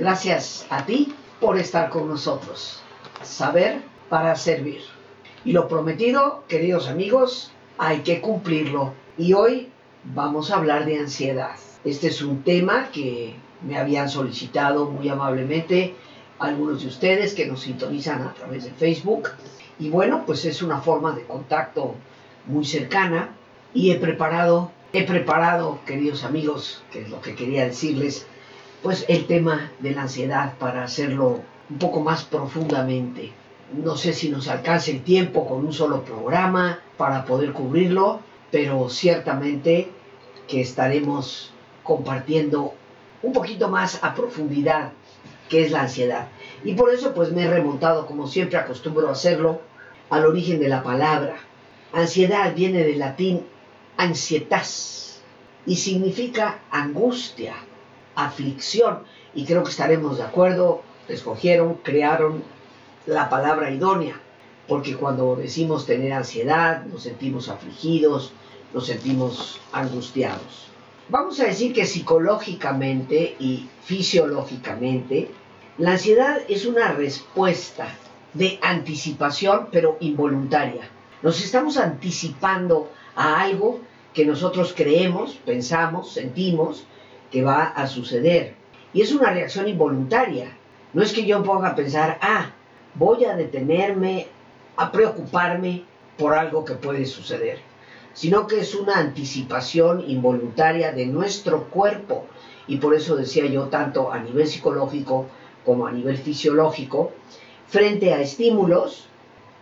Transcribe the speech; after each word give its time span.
Gracias 0.00 0.66
a 0.70 0.86
ti 0.86 1.12
por 1.40 1.58
estar 1.58 1.90
con 1.90 2.08
nosotros. 2.08 2.80
Saber 3.22 3.82
para 4.08 4.34
servir. 4.34 4.80
Y 5.44 5.52
lo 5.52 5.68
prometido, 5.68 6.42
queridos 6.48 6.88
amigos, 6.88 7.52
hay 7.76 7.98
que 7.98 8.22
cumplirlo. 8.22 8.94
Y 9.18 9.34
hoy 9.34 9.68
vamos 10.02 10.50
a 10.50 10.56
hablar 10.56 10.86
de 10.86 10.98
ansiedad. 10.98 11.54
Este 11.84 12.06
es 12.06 12.22
un 12.22 12.42
tema 12.44 12.88
que 12.90 13.34
me 13.60 13.76
habían 13.76 14.08
solicitado 14.08 14.86
muy 14.86 15.06
amablemente 15.10 15.94
algunos 16.38 16.80
de 16.80 16.88
ustedes 16.88 17.34
que 17.34 17.44
nos 17.44 17.60
sintonizan 17.60 18.22
a 18.22 18.32
través 18.32 18.64
de 18.64 18.70
Facebook. 18.70 19.28
Y 19.78 19.90
bueno, 19.90 20.24
pues 20.24 20.46
es 20.46 20.62
una 20.62 20.80
forma 20.80 21.12
de 21.12 21.24
contacto 21.24 21.94
muy 22.46 22.64
cercana 22.64 23.36
y 23.74 23.90
he 23.90 23.96
preparado, 23.96 24.72
he 24.94 25.02
preparado, 25.02 25.78
queridos 25.84 26.24
amigos, 26.24 26.82
que 26.90 27.02
es 27.02 27.10
lo 27.10 27.20
que 27.20 27.34
quería 27.34 27.66
decirles, 27.66 28.26
pues 28.82 29.04
el 29.08 29.26
tema 29.26 29.70
de 29.80 29.92
la 29.92 30.02
ansiedad 30.02 30.54
para 30.58 30.84
hacerlo 30.84 31.40
un 31.68 31.78
poco 31.78 32.00
más 32.00 32.24
profundamente. 32.24 33.32
No 33.72 33.96
sé 33.96 34.12
si 34.12 34.30
nos 34.30 34.48
alcance 34.48 34.90
el 34.90 35.02
tiempo 35.02 35.46
con 35.46 35.64
un 35.64 35.72
solo 35.72 36.02
programa 36.02 36.80
para 36.96 37.24
poder 37.24 37.52
cubrirlo, 37.52 38.20
pero 38.50 38.88
ciertamente 38.88 39.90
que 40.48 40.60
estaremos 40.60 41.52
compartiendo 41.82 42.74
un 43.22 43.32
poquito 43.32 43.68
más 43.68 44.02
a 44.02 44.14
profundidad 44.14 44.92
qué 45.48 45.64
es 45.64 45.70
la 45.70 45.82
ansiedad. 45.82 46.28
Y 46.64 46.74
por 46.74 46.92
eso 46.92 47.14
pues 47.14 47.32
me 47.32 47.44
he 47.44 47.50
remontado, 47.50 48.06
como 48.06 48.26
siempre 48.26 48.58
acostumbro 48.58 49.08
a 49.08 49.12
hacerlo, 49.12 49.60
al 50.08 50.26
origen 50.26 50.58
de 50.58 50.68
la 50.68 50.82
palabra. 50.82 51.36
Ansiedad 51.92 52.54
viene 52.54 52.84
del 52.84 52.98
latín 52.98 53.46
ansietas 53.96 55.20
y 55.66 55.76
significa 55.76 56.60
angustia, 56.70 57.54
aflicción. 58.14 59.00
Y 59.34 59.44
creo 59.44 59.62
que 59.62 59.70
estaremos 59.70 60.18
de 60.18 60.24
acuerdo, 60.24 60.82
escogieron, 61.08 61.74
crearon 61.82 62.42
la 63.06 63.28
palabra 63.28 63.70
idónea, 63.70 64.20
porque 64.68 64.96
cuando 64.96 65.36
decimos 65.36 65.86
tener 65.86 66.12
ansiedad, 66.12 66.84
nos 66.84 67.02
sentimos 67.02 67.48
afligidos, 67.48 68.32
nos 68.72 68.86
sentimos 68.86 69.60
angustiados. 69.72 70.68
Vamos 71.08 71.40
a 71.40 71.46
decir 71.46 71.72
que 71.72 71.86
psicológicamente 71.86 73.34
y 73.40 73.68
fisiológicamente, 73.82 75.30
la 75.78 75.92
ansiedad 75.92 76.38
es 76.48 76.66
una 76.66 76.92
respuesta 76.92 77.88
de 78.34 78.58
anticipación, 78.62 79.68
pero 79.72 79.96
involuntaria. 80.00 80.88
Nos 81.22 81.42
estamos 81.42 81.76
anticipando 81.76 82.90
a 83.16 83.40
algo 83.40 83.80
que 84.14 84.24
nosotros 84.24 84.72
creemos, 84.76 85.34
pensamos, 85.44 86.12
sentimos 86.12 86.84
que 87.30 87.42
va 87.42 87.64
a 87.64 87.86
suceder. 87.86 88.54
Y 88.92 89.02
es 89.02 89.12
una 89.12 89.30
reacción 89.30 89.68
involuntaria. 89.68 90.56
No 90.92 91.02
es 91.02 91.12
que 91.12 91.24
yo 91.24 91.42
ponga 91.42 91.68
a 91.68 91.74
pensar, 91.76 92.18
ah, 92.20 92.50
voy 92.94 93.24
a 93.24 93.36
detenerme 93.36 94.26
a 94.76 94.90
preocuparme 94.90 95.84
por 96.18 96.34
algo 96.34 96.64
que 96.64 96.74
puede 96.74 97.06
suceder, 97.06 97.58
sino 98.12 98.46
que 98.46 98.60
es 98.60 98.74
una 98.74 98.98
anticipación 98.98 100.04
involuntaria 100.08 100.92
de 100.92 101.06
nuestro 101.06 101.64
cuerpo. 101.64 102.26
Y 102.66 102.76
por 102.76 102.94
eso 102.94 103.16
decía 103.16 103.46
yo, 103.46 103.64
tanto 103.64 104.12
a 104.12 104.18
nivel 104.18 104.46
psicológico 104.46 105.26
como 105.64 105.86
a 105.86 105.92
nivel 105.92 106.16
fisiológico, 106.18 107.12
frente 107.68 108.12
a 108.12 108.20
estímulos, 108.20 109.06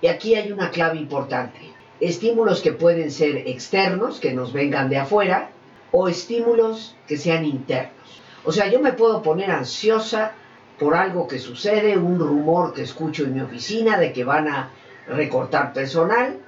y 0.01 0.07
aquí 0.07 0.35
hay 0.35 0.53
una 0.53 0.71
clave 0.71 0.99
importante, 0.99 1.59
estímulos 2.01 2.61
que 2.61 2.73
pueden 2.73 3.11
ser 3.11 3.49
externos, 3.49 4.21
que 4.21 4.33
nos 4.33 4.53
vengan 4.53 4.89
de 4.89 4.99
afuera, 4.99 5.51
o 5.93 6.09
estímulos 6.09 6.97
que 7.07 7.17
sean 7.17 7.45
internos. 7.45 8.23
O 8.45 8.53
sea, 8.53 8.69
yo 8.69 8.81
me 8.81 8.93
puedo 8.93 9.23
poner 9.23 9.51
ansiosa 9.51 10.33
por 10.79 10.95
algo 10.95 11.27
que 11.27 11.39
sucede, 11.39 11.97
un 11.97 12.19
rumor 12.19 12.73
que 12.73 12.83
escucho 12.83 13.25
en 13.25 13.35
mi 13.35 13.41
oficina 13.41 13.99
de 13.99 14.13
que 14.13 14.25
van 14.25 14.49
a 14.49 14.71
recortar 15.09 15.73
personal. 15.73 16.39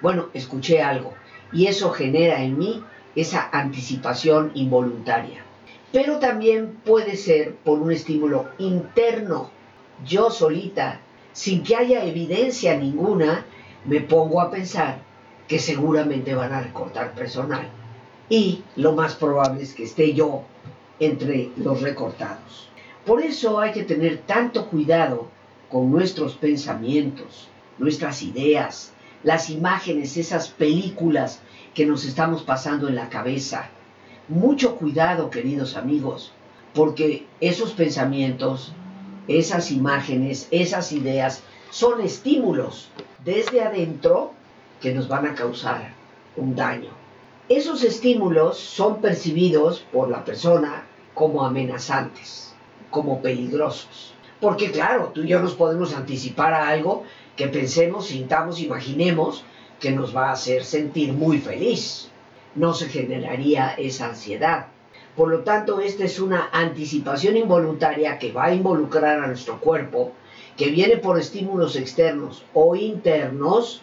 Bueno, 0.00 0.28
escuché 0.32 0.82
algo 0.82 1.14
y 1.52 1.66
eso 1.66 1.90
genera 1.90 2.42
en 2.42 2.58
mí 2.58 2.82
esa 3.16 3.48
anticipación 3.52 4.52
involuntaria. 4.54 5.42
Pero 5.92 6.18
también 6.18 6.78
puede 6.84 7.16
ser 7.16 7.56
por 7.56 7.80
un 7.80 7.90
estímulo 7.90 8.50
interno. 8.58 9.50
Yo 10.06 10.30
solita, 10.30 11.00
sin 11.32 11.64
que 11.64 11.74
haya 11.74 12.04
evidencia 12.04 12.76
ninguna, 12.76 13.44
me 13.84 14.00
pongo 14.00 14.40
a 14.40 14.50
pensar 14.50 14.98
que 15.48 15.58
seguramente 15.58 16.34
van 16.34 16.52
a 16.52 16.60
recortar 16.60 17.12
personal. 17.12 17.68
Y 18.30 18.62
lo 18.76 18.92
más 18.92 19.16
probable 19.16 19.64
es 19.64 19.74
que 19.74 19.82
esté 19.82 20.14
yo 20.14 20.44
entre 21.00 21.50
los 21.56 21.82
recortados. 21.82 22.68
Por 23.04 23.22
eso 23.22 23.58
hay 23.58 23.72
que 23.72 23.82
tener 23.82 24.18
tanto 24.18 24.68
cuidado 24.68 25.26
con 25.68 25.90
nuestros 25.90 26.34
pensamientos, 26.34 27.48
nuestras 27.78 28.22
ideas, 28.22 28.92
las 29.24 29.50
imágenes, 29.50 30.16
esas 30.16 30.48
películas 30.48 31.40
que 31.74 31.86
nos 31.86 32.04
estamos 32.04 32.42
pasando 32.42 32.86
en 32.86 32.94
la 32.94 33.08
cabeza. 33.08 33.68
Mucho 34.28 34.76
cuidado, 34.76 35.28
queridos 35.28 35.76
amigos, 35.76 36.30
porque 36.72 37.26
esos 37.40 37.72
pensamientos, 37.72 38.72
esas 39.26 39.72
imágenes, 39.72 40.46
esas 40.52 40.92
ideas 40.92 41.42
son 41.70 42.00
estímulos 42.00 42.90
desde 43.24 43.60
adentro 43.62 44.32
que 44.80 44.94
nos 44.94 45.08
van 45.08 45.26
a 45.26 45.34
causar 45.34 45.94
un 46.36 46.54
daño. 46.54 47.00
Esos 47.50 47.82
estímulos 47.82 48.58
son 48.58 49.00
percibidos 49.00 49.84
por 49.92 50.08
la 50.08 50.24
persona 50.24 50.86
como 51.14 51.44
amenazantes 51.44 52.54
como 52.90 53.20
peligrosos. 53.20 54.14
Porque 54.40 54.70
claro, 54.70 55.10
tú 55.12 55.24
y 55.24 55.30
yo 55.30 55.40
nos 55.40 55.54
podemos 55.54 55.92
anticipar 55.92 56.54
a 56.54 56.68
algo 56.68 57.02
que 57.34 57.48
pensemos, 57.48 58.06
sintamos, 58.06 58.60
imaginemos 58.60 59.44
que 59.80 59.90
nos 59.90 60.14
va 60.14 60.28
a 60.28 60.34
hacer 60.34 60.64
sentir 60.64 61.12
muy 61.12 61.40
feliz. 61.40 62.08
No 62.54 62.72
se 62.72 62.88
generaría 62.88 63.74
esa 63.76 64.10
ansiedad. 64.10 64.68
Por 65.16 65.28
lo 65.28 65.40
tanto, 65.40 65.80
esta 65.80 66.04
es 66.04 66.20
una 66.20 66.50
anticipación 66.52 67.36
involuntaria 67.36 68.20
que 68.20 68.30
va 68.30 68.44
a 68.44 68.54
involucrar 68.54 69.24
a 69.24 69.26
nuestro 69.26 69.58
cuerpo, 69.58 70.12
que 70.56 70.70
viene 70.70 70.98
por 70.98 71.18
estímulos 71.18 71.74
externos 71.74 72.44
o 72.54 72.76
internos, 72.76 73.82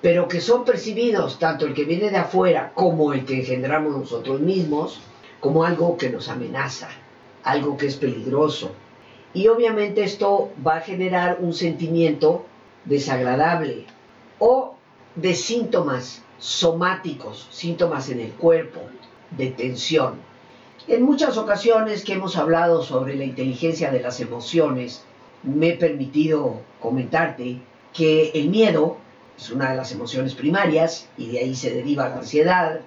pero 0.00 0.28
que 0.28 0.40
son 0.40 0.64
percibidos, 0.64 1.38
tanto 1.38 1.66
el 1.66 1.74
que 1.74 1.84
viene 1.84 2.10
de 2.10 2.18
afuera 2.18 2.72
como 2.74 3.12
el 3.12 3.24
que 3.24 3.42
generamos 3.42 3.96
nosotros 3.96 4.40
mismos, 4.40 5.00
como 5.40 5.64
algo 5.64 5.96
que 5.96 6.10
nos 6.10 6.28
amenaza 6.28 6.88
algo 7.48 7.76
que 7.76 7.86
es 7.86 7.96
peligroso. 7.96 8.72
Y 9.32 9.48
obviamente 9.48 10.04
esto 10.04 10.50
va 10.66 10.76
a 10.76 10.80
generar 10.80 11.38
un 11.40 11.52
sentimiento 11.52 12.44
desagradable 12.84 13.84
o 14.38 14.74
de 15.14 15.34
síntomas 15.34 16.22
somáticos, 16.38 17.48
síntomas 17.50 18.10
en 18.10 18.20
el 18.20 18.32
cuerpo, 18.32 18.80
de 19.30 19.48
tensión. 19.50 20.14
En 20.86 21.02
muchas 21.02 21.36
ocasiones 21.36 22.04
que 22.04 22.14
hemos 22.14 22.36
hablado 22.36 22.82
sobre 22.82 23.16
la 23.16 23.24
inteligencia 23.24 23.90
de 23.90 24.00
las 24.00 24.20
emociones, 24.20 25.04
me 25.42 25.70
he 25.70 25.76
permitido 25.76 26.60
comentarte 26.80 27.60
que 27.92 28.30
el 28.34 28.48
miedo 28.48 28.96
es 29.38 29.50
una 29.50 29.70
de 29.70 29.76
las 29.76 29.92
emociones 29.92 30.34
primarias 30.34 31.08
y 31.16 31.30
de 31.30 31.38
ahí 31.38 31.54
se 31.54 31.72
deriva 31.72 32.08
la 32.08 32.16
ansiedad, 32.16 32.80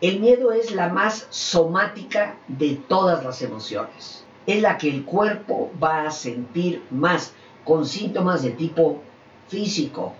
el 0.00 0.18
miedo 0.18 0.50
es 0.50 0.74
la 0.74 0.88
más 0.88 1.28
somática 1.30 2.36
de 2.48 2.74
todas 2.88 3.24
las 3.24 3.42
emociones. 3.42 4.24
Es 4.44 4.60
la 4.60 4.76
que 4.76 4.90
el 4.90 5.04
cuerpo 5.04 5.70
va 5.82 6.02
a 6.02 6.10
sentir 6.10 6.82
más 6.90 7.32
con 7.64 7.86
síntomas 7.86 8.42
de 8.42 8.50
tipo 8.50 9.00
físico. 9.48 10.14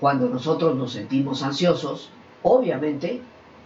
Cuando 0.00 0.30
nosotros 0.30 0.74
nos 0.76 0.92
sentimos 0.92 1.42
ansiosos, 1.42 2.10
obviamente 2.42 3.20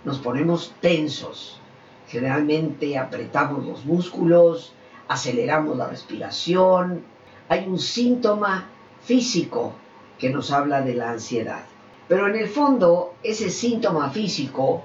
nos 0.04 0.18
ponemos 0.18 0.74
tensos. 0.80 1.60
Generalmente 2.08 2.98
apretamos 2.98 3.64
los 3.64 3.84
músculos, 3.84 4.72
aceleramos 5.06 5.76
la 5.76 5.86
respiración. 5.86 7.04
Hay 7.48 7.66
un 7.68 7.78
síntoma 7.78 8.68
físico 9.00 9.74
que 10.22 10.30
nos 10.30 10.52
habla 10.52 10.82
de 10.82 10.94
la 10.94 11.10
ansiedad. 11.10 11.64
Pero 12.06 12.28
en 12.28 12.36
el 12.36 12.46
fondo, 12.46 13.16
ese 13.24 13.50
síntoma 13.50 14.08
físico 14.10 14.84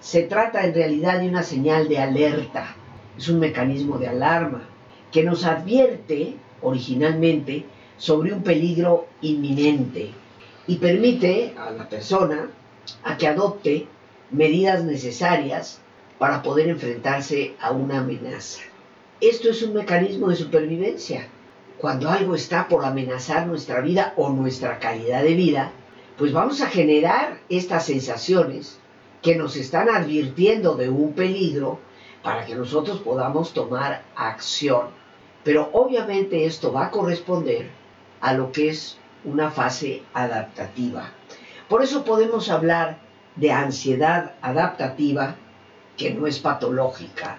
se 0.00 0.22
trata 0.22 0.64
en 0.64 0.72
realidad 0.72 1.20
de 1.20 1.28
una 1.28 1.42
señal 1.42 1.88
de 1.88 1.98
alerta, 1.98 2.74
es 3.18 3.28
un 3.28 3.38
mecanismo 3.38 3.98
de 3.98 4.08
alarma 4.08 4.62
que 5.12 5.24
nos 5.24 5.44
advierte 5.44 6.36
originalmente 6.62 7.66
sobre 7.98 8.32
un 8.32 8.42
peligro 8.42 9.08
inminente 9.20 10.10
y 10.66 10.76
permite 10.76 11.52
a 11.58 11.70
la 11.70 11.86
persona 11.86 12.48
a 13.04 13.18
que 13.18 13.28
adopte 13.28 13.86
medidas 14.30 14.84
necesarias 14.84 15.82
para 16.18 16.42
poder 16.42 16.68
enfrentarse 16.68 17.56
a 17.60 17.72
una 17.72 17.98
amenaza. 17.98 18.62
Esto 19.20 19.50
es 19.50 19.62
un 19.62 19.74
mecanismo 19.74 20.28
de 20.30 20.36
supervivencia. 20.36 21.28
Cuando 21.78 22.10
algo 22.10 22.34
está 22.34 22.66
por 22.66 22.84
amenazar 22.84 23.46
nuestra 23.46 23.80
vida 23.80 24.12
o 24.16 24.30
nuestra 24.30 24.80
calidad 24.80 25.22
de 25.22 25.34
vida, 25.34 25.70
pues 26.16 26.32
vamos 26.32 26.60
a 26.60 26.66
generar 26.66 27.38
estas 27.48 27.86
sensaciones 27.86 28.80
que 29.22 29.36
nos 29.36 29.54
están 29.54 29.88
advirtiendo 29.88 30.74
de 30.74 30.88
un 30.88 31.12
peligro 31.12 31.78
para 32.24 32.44
que 32.44 32.56
nosotros 32.56 32.98
podamos 32.98 33.54
tomar 33.54 34.02
acción. 34.16 34.88
Pero 35.44 35.70
obviamente 35.72 36.46
esto 36.46 36.72
va 36.72 36.86
a 36.86 36.90
corresponder 36.90 37.70
a 38.20 38.32
lo 38.32 38.50
que 38.50 38.70
es 38.70 38.98
una 39.24 39.52
fase 39.52 40.02
adaptativa. 40.14 41.12
Por 41.68 41.84
eso 41.84 42.04
podemos 42.04 42.50
hablar 42.50 42.98
de 43.36 43.52
ansiedad 43.52 44.34
adaptativa 44.42 45.36
que 45.96 46.12
no 46.12 46.26
es 46.26 46.40
patológica, 46.40 47.38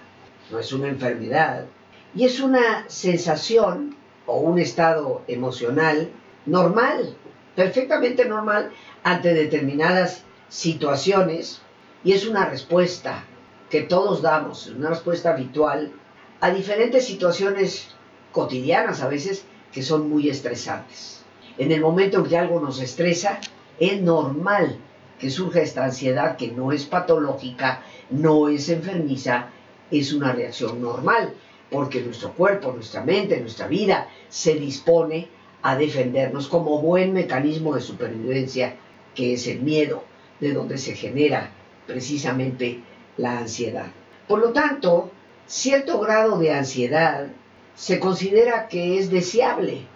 no 0.50 0.58
es 0.58 0.72
una 0.72 0.88
enfermedad, 0.88 1.66
y 2.14 2.24
es 2.24 2.40
una 2.40 2.84
sensación 2.88 3.99
o 4.30 4.38
un 4.38 4.60
estado 4.60 5.22
emocional 5.26 6.08
normal, 6.46 7.16
perfectamente 7.56 8.24
normal 8.24 8.70
ante 9.02 9.34
determinadas 9.34 10.22
situaciones 10.48 11.60
y 12.04 12.12
es 12.12 12.26
una 12.26 12.46
respuesta 12.46 13.24
que 13.68 13.82
todos 13.82 14.22
damos, 14.22 14.68
una 14.68 14.90
respuesta 14.90 15.32
habitual 15.32 15.92
a 16.40 16.50
diferentes 16.50 17.04
situaciones 17.06 17.88
cotidianas 18.30 19.02
a 19.02 19.08
veces 19.08 19.44
que 19.72 19.82
son 19.82 20.08
muy 20.08 20.28
estresantes. 20.28 21.24
En 21.58 21.72
el 21.72 21.80
momento 21.80 22.18
en 22.18 22.24
que 22.24 22.38
algo 22.38 22.60
nos 22.60 22.80
estresa, 22.80 23.40
es 23.80 24.00
normal 24.00 24.78
que 25.18 25.28
surja 25.28 25.60
esta 25.60 25.84
ansiedad 25.84 26.36
que 26.36 26.52
no 26.52 26.70
es 26.70 26.84
patológica, 26.84 27.82
no 28.10 28.48
es 28.48 28.68
enfermiza, 28.68 29.48
es 29.90 30.12
una 30.12 30.32
reacción 30.32 30.80
normal, 30.80 31.34
porque 31.70 32.00
nuestro 32.00 32.32
cuerpo, 32.32 32.72
nuestra 32.72 33.02
mente, 33.04 33.40
nuestra 33.40 33.68
vida 33.68 34.08
se 34.28 34.54
dispone 34.54 35.28
a 35.62 35.76
defendernos 35.76 36.48
como 36.48 36.80
buen 36.80 37.12
mecanismo 37.12 37.74
de 37.74 37.80
supervivencia 37.80 38.76
que 39.14 39.34
es 39.34 39.46
el 39.46 39.60
miedo, 39.60 40.04
de 40.40 40.52
donde 40.52 40.78
se 40.78 40.94
genera 40.94 41.50
precisamente 41.86 42.82
la 43.16 43.38
ansiedad. 43.38 43.88
Por 44.26 44.40
lo 44.40 44.52
tanto, 44.52 45.10
cierto 45.46 46.00
grado 46.00 46.38
de 46.38 46.52
ansiedad 46.52 47.28
se 47.74 47.98
considera 47.98 48.68
que 48.68 48.98
es 48.98 49.10
deseable. 49.10 49.86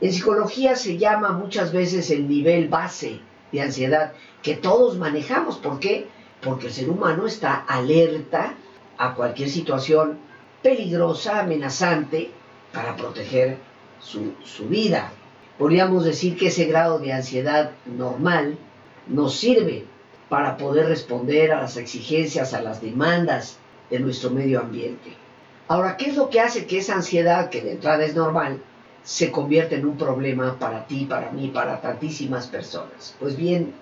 En 0.00 0.12
psicología 0.12 0.74
se 0.76 0.98
llama 0.98 1.32
muchas 1.32 1.72
veces 1.72 2.10
el 2.10 2.28
nivel 2.28 2.68
base 2.68 3.20
de 3.52 3.60
ansiedad 3.60 4.12
que 4.42 4.54
todos 4.54 4.98
manejamos. 4.98 5.58
¿Por 5.58 5.78
qué? 5.78 6.08
Porque 6.42 6.66
el 6.66 6.72
ser 6.72 6.90
humano 6.90 7.26
está 7.26 7.54
alerta 7.54 8.54
a 8.98 9.14
cualquier 9.14 9.48
situación 9.48 10.18
peligrosa, 10.62 11.40
amenazante, 11.40 12.30
para 12.72 12.96
proteger 12.96 13.58
su, 14.00 14.34
su 14.44 14.68
vida. 14.68 15.12
Podríamos 15.58 16.04
decir 16.04 16.36
que 16.36 16.48
ese 16.48 16.64
grado 16.64 16.98
de 16.98 17.12
ansiedad 17.12 17.72
normal 17.86 18.58
nos 19.06 19.34
sirve 19.34 19.84
para 20.28 20.56
poder 20.56 20.86
responder 20.86 21.52
a 21.52 21.60
las 21.60 21.76
exigencias, 21.76 22.54
a 22.54 22.62
las 22.62 22.80
demandas 22.80 23.58
de 23.90 24.00
nuestro 24.00 24.30
medio 24.30 24.60
ambiente. 24.60 25.12
Ahora, 25.68 25.96
¿qué 25.96 26.10
es 26.10 26.16
lo 26.16 26.30
que 26.30 26.40
hace 26.40 26.66
que 26.66 26.78
esa 26.78 26.94
ansiedad, 26.94 27.50
que 27.50 27.60
de 27.60 27.72
entrada 27.72 28.04
es 28.04 28.14
normal, 28.14 28.62
se 29.04 29.30
convierta 29.30 29.74
en 29.74 29.84
un 29.84 29.96
problema 29.96 30.58
para 30.58 30.86
ti, 30.86 31.04
para 31.04 31.30
mí, 31.30 31.48
para 31.48 31.80
tantísimas 31.80 32.46
personas? 32.46 33.14
Pues 33.20 33.36
bien, 33.36 33.74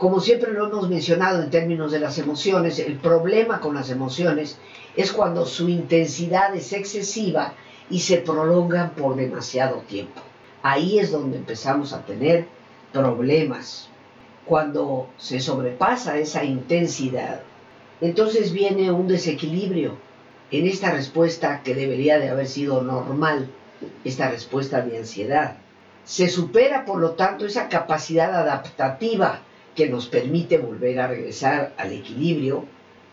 como 0.00 0.18
siempre 0.18 0.52
lo 0.52 0.66
hemos 0.66 0.88
mencionado 0.88 1.42
en 1.42 1.50
términos 1.50 1.92
de 1.92 2.00
las 2.00 2.16
emociones, 2.16 2.78
el 2.78 2.96
problema 2.96 3.60
con 3.60 3.74
las 3.74 3.90
emociones 3.90 4.56
es 4.96 5.12
cuando 5.12 5.44
su 5.44 5.68
intensidad 5.68 6.56
es 6.56 6.72
excesiva 6.72 7.52
y 7.90 8.00
se 8.00 8.16
prolongan 8.16 8.92
por 8.92 9.14
demasiado 9.14 9.80
tiempo. 9.80 10.22
Ahí 10.62 10.98
es 10.98 11.12
donde 11.12 11.36
empezamos 11.36 11.92
a 11.92 12.06
tener 12.06 12.46
problemas. 12.94 13.90
Cuando 14.46 15.10
se 15.18 15.38
sobrepasa 15.38 16.16
esa 16.16 16.44
intensidad, 16.44 17.42
entonces 18.00 18.54
viene 18.54 18.90
un 18.90 19.06
desequilibrio 19.06 19.98
en 20.50 20.66
esta 20.66 20.92
respuesta 20.92 21.60
que 21.62 21.74
debería 21.74 22.18
de 22.18 22.30
haber 22.30 22.46
sido 22.46 22.80
normal, 22.80 23.50
esta 24.02 24.30
respuesta 24.30 24.80
de 24.80 24.96
ansiedad. 24.96 25.58
Se 26.06 26.30
supera, 26.30 26.86
por 26.86 27.00
lo 27.00 27.10
tanto, 27.10 27.44
esa 27.44 27.68
capacidad 27.68 28.34
adaptativa 28.34 29.42
que 29.80 29.88
nos 29.88 30.08
permite 30.08 30.58
volver 30.58 31.00
a 31.00 31.06
regresar 31.06 31.72
al 31.78 31.90
equilibrio 31.90 32.66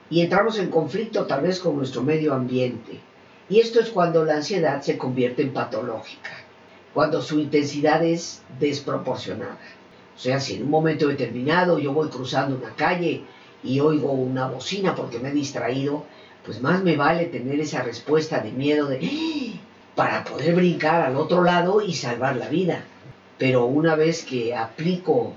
y 0.09 0.19
entramos 0.19 0.59
en 0.59 0.69
conflicto 0.69 1.25
tal 1.25 1.43
vez 1.43 1.61
con 1.61 1.77
nuestro 1.77 2.03
medio 2.03 2.33
ambiente. 2.33 2.99
Y 3.47 3.61
esto 3.61 3.79
es 3.79 3.87
cuando 3.87 4.25
la 4.25 4.35
ansiedad 4.35 4.81
se 4.81 4.97
convierte 4.97 5.43
en 5.43 5.53
patológica, 5.53 6.29
cuando 6.93 7.21
su 7.21 7.39
intensidad 7.39 8.03
es 8.03 8.43
desproporcionada. 8.59 9.61
O 10.13 10.19
sea, 10.19 10.41
si 10.41 10.55
en 10.55 10.63
un 10.63 10.71
momento 10.71 11.07
determinado 11.07 11.79
yo 11.79 11.93
voy 11.93 12.09
cruzando 12.09 12.57
una 12.57 12.75
calle 12.75 13.21
y 13.63 13.79
oigo 13.79 14.11
una 14.11 14.49
bocina 14.49 14.93
porque 14.93 15.19
me 15.19 15.29
he 15.29 15.33
distraído, 15.33 16.03
pues 16.43 16.61
más 16.61 16.83
me 16.83 16.97
vale 16.97 17.27
tener 17.27 17.61
esa 17.61 17.81
respuesta 17.81 18.41
de 18.41 18.51
miedo 18.51 18.87
de 18.87 18.99
¡Ah! 19.05 19.57
para 19.95 20.25
poder 20.25 20.53
brincar 20.53 21.01
al 21.01 21.15
otro 21.15 21.45
lado 21.45 21.79
y 21.81 21.93
salvar 21.93 22.35
la 22.35 22.49
vida. 22.49 22.83
Pero 23.37 23.63
una 23.67 23.95
vez 23.95 24.25
que 24.25 24.53
aplico 24.53 25.33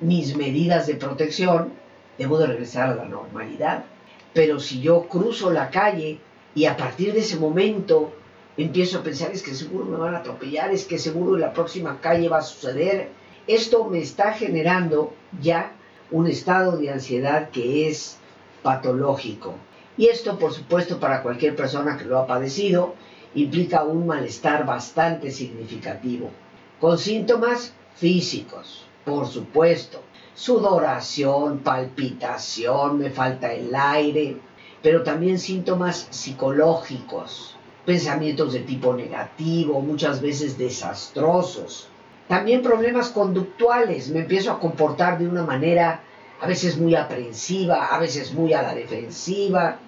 mis 0.00 0.36
medidas 0.36 0.86
de 0.86 0.94
protección, 0.94 1.72
debo 2.18 2.38
de 2.38 2.46
regresar 2.46 2.90
a 2.90 2.96
la 2.96 3.04
normalidad. 3.04 3.84
Pero 4.32 4.60
si 4.60 4.80
yo 4.80 5.08
cruzo 5.08 5.50
la 5.50 5.70
calle 5.70 6.18
y 6.54 6.66
a 6.66 6.76
partir 6.76 7.12
de 7.12 7.20
ese 7.20 7.36
momento 7.36 8.12
empiezo 8.56 8.98
a 8.98 9.02
pensar 9.02 9.30
es 9.32 9.42
que 9.42 9.54
seguro 9.54 9.84
me 9.84 9.96
van 9.96 10.14
a 10.14 10.18
atropellar, 10.18 10.72
es 10.72 10.84
que 10.84 10.98
seguro 10.98 11.34
en 11.34 11.42
la 11.42 11.52
próxima 11.52 12.00
calle 12.00 12.28
va 12.28 12.38
a 12.38 12.42
suceder, 12.42 13.10
esto 13.46 13.84
me 13.84 13.98
está 14.00 14.32
generando 14.32 15.12
ya 15.40 15.72
un 16.10 16.26
estado 16.26 16.76
de 16.76 16.90
ansiedad 16.90 17.50
que 17.50 17.88
es 17.88 18.18
patológico. 18.62 19.54
Y 19.96 20.06
esto, 20.06 20.38
por 20.38 20.52
supuesto, 20.52 20.98
para 21.00 21.22
cualquier 21.22 21.56
persona 21.56 21.96
que 21.96 22.04
lo 22.04 22.18
ha 22.18 22.26
padecido, 22.26 22.94
implica 23.34 23.84
un 23.84 24.06
malestar 24.06 24.66
bastante 24.66 25.30
significativo, 25.30 26.30
con 26.80 26.98
síntomas 26.98 27.74
físicos, 27.94 28.86
por 29.06 29.28
supuesto, 29.28 30.02
sudoración, 30.34 31.60
palpitación, 31.60 32.98
me 32.98 33.10
falta 33.10 33.52
el 33.52 33.72
aire, 33.72 34.36
pero 34.82 35.04
también 35.04 35.38
síntomas 35.38 36.08
psicológicos, 36.10 37.54
pensamientos 37.86 38.52
de 38.52 38.60
tipo 38.60 38.94
negativo, 38.94 39.80
muchas 39.80 40.20
veces 40.20 40.58
desastrosos. 40.58 41.88
También 42.26 42.62
problemas 42.62 43.10
conductuales, 43.10 44.10
me 44.10 44.20
empiezo 44.20 44.50
a 44.50 44.58
comportar 44.58 45.20
de 45.20 45.28
una 45.28 45.44
manera 45.44 46.02
a 46.40 46.46
veces 46.48 46.76
muy 46.76 46.96
aprensiva, 46.96 47.86
a 47.86 48.00
veces 48.00 48.34
muy 48.34 48.52
a 48.54 48.62
la 48.62 48.74
defensiva, 48.74 49.78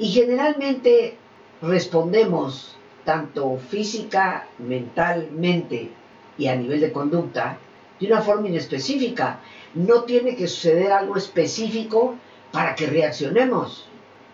y 0.00 0.08
generalmente 0.08 1.16
respondemos 1.62 2.74
tanto 3.04 3.56
física, 3.56 4.48
mentalmente 4.58 5.92
y 6.36 6.48
a 6.48 6.56
nivel 6.56 6.80
de 6.80 6.90
conducta 6.90 7.58
de 8.00 8.06
una 8.06 8.22
forma 8.22 8.48
inespecífica. 8.48 9.40
No 9.74 10.04
tiene 10.04 10.36
que 10.36 10.48
suceder 10.48 10.92
algo 10.92 11.16
específico 11.16 12.16
para 12.52 12.74
que 12.74 12.86
reaccionemos. 12.86 13.86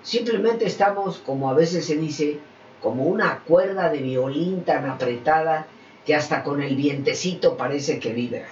Simplemente 0.03 0.67
estamos, 0.67 1.19
como 1.19 1.51
a 1.51 1.55
veces 1.55 1.87
se 1.87 1.97
dice, 1.97 2.39
como 2.81 3.05
una 3.05 3.41
cuerda 3.41 3.91
de 3.91 3.99
violín 3.99 4.65
tan 4.65 4.89
apretada 4.89 5.67
que 6.05 6.15
hasta 6.15 6.43
con 6.43 6.63
el 6.63 6.77
vientecito 6.77 7.57
parece 7.57 7.99
que 7.99 8.13
vibra. 8.13 8.47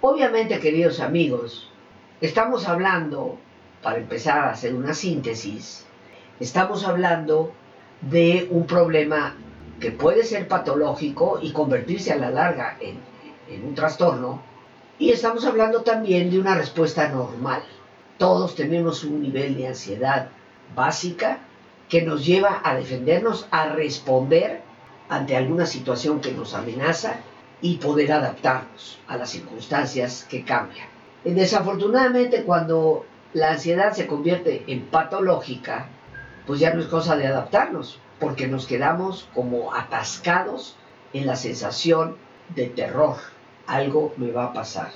Obviamente, 0.00 0.60
queridos 0.60 1.00
amigos, 1.00 1.70
estamos 2.20 2.68
hablando, 2.68 3.38
para 3.82 3.98
empezar 3.98 4.38
a 4.38 4.50
hacer 4.50 4.74
una 4.74 4.94
síntesis, 4.94 5.86
estamos 6.40 6.84
hablando 6.84 7.52
de 8.02 8.48
un 8.50 8.66
problema 8.66 9.36
que 9.80 9.90
puede 9.90 10.24
ser 10.24 10.48
patológico 10.48 11.38
y 11.40 11.52
convertirse 11.52 12.12
a 12.12 12.16
la 12.16 12.30
larga 12.30 12.76
en, 12.80 12.98
en 13.54 13.64
un 13.64 13.74
trastorno. 13.74 14.42
Y 14.98 15.10
estamos 15.10 15.44
hablando 15.44 15.82
también 15.82 16.30
de 16.30 16.38
una 16.38 16.54
respuesta 16.54 17.08
normal. 17.08 17.62
Todos 18.18 18.54
tenemos 18.54 19.04
un 19.04 19.22
nivel 19.22 19.56
de 19.56 19.68
ansiedad 19.68 20.28
básica 20.74 21.40
que 21.88 22.02
nos 22.02 22.24
lleva 22.24 22.60
a 22.64 22.74
defendernos, 22.74 23.46
a 23.50 23.66
responder 23.66 24.62
ante 25.08 25.36
alguna 25.36 25.66
situación 25.66 26.20
que 26.20 26.32
nos 26.32 26.54
amenaza 26.54 27.16
y 27.60 27.76
poder 27.76 28.12
adaptarnos 28.12 28.98
a 29.06 29.16
las 29.16 29.30
circunstancias 29.30 30.26
que 30.28 30.44
cambian. 30.44 30.86
Desafortunadamente, 31.24 32.42
cuando 32.44 33.04
la 33.32 33.52
ansiedad 33.52 33.92
se 33.92 34.06
convierte 34.06 34.64
en 34.66 34.86
patológica, 34.86 35.88
pues 36.46 36.60
ya 36.60 36.74
no 36.74 36.80
es 36.80 36.88
cosa 36.88 37.16
de 37.16 37.26
adaptarnos, 37.26 38.00
porque 38.18 38.48
nos 38.48 38.66
quedamos 38.66 39.28
como 39.34 39.74
atascados 39.74 40.76
en 41.12 41.26
la 41.26 41.36
sensación 41.36 42.16
de 42.54 42.66
terror. 42.66 43.16
Algo 43.66 44.12
me 44.16 44.30
va 44.30 44.46
a 44.46 44.52
pasar. 44.52 44.90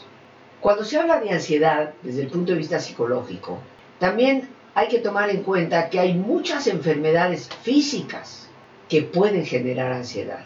Cuando 0.61 0.85
se 0.85 0.99
habla 0.99 1.21
de 1.21 1.31
ansiedad 1.31 1.95
desde 2.03 2.23
el 2.23 2.29
punto 2.29 2.53
de 2.53 2.59
vista 2.59 2.81
psicológico, 2.81 3.59
también 3.99 4.49
hay 4.75 4.89
que 4.89 4.99
tomar 4.99 5.31
en 5.31 5.43
cuenta 5.43 5.89
que 5.89 6.01
hay 6.01 6.15
muchas 6.15 6.67
enfermedades 6.67 7.49
físicas 7.63 8.49
que 8.89 9.03
pueden 9.03 9.45
generar 9.47 9.93
ansiedad. 9.93 10.45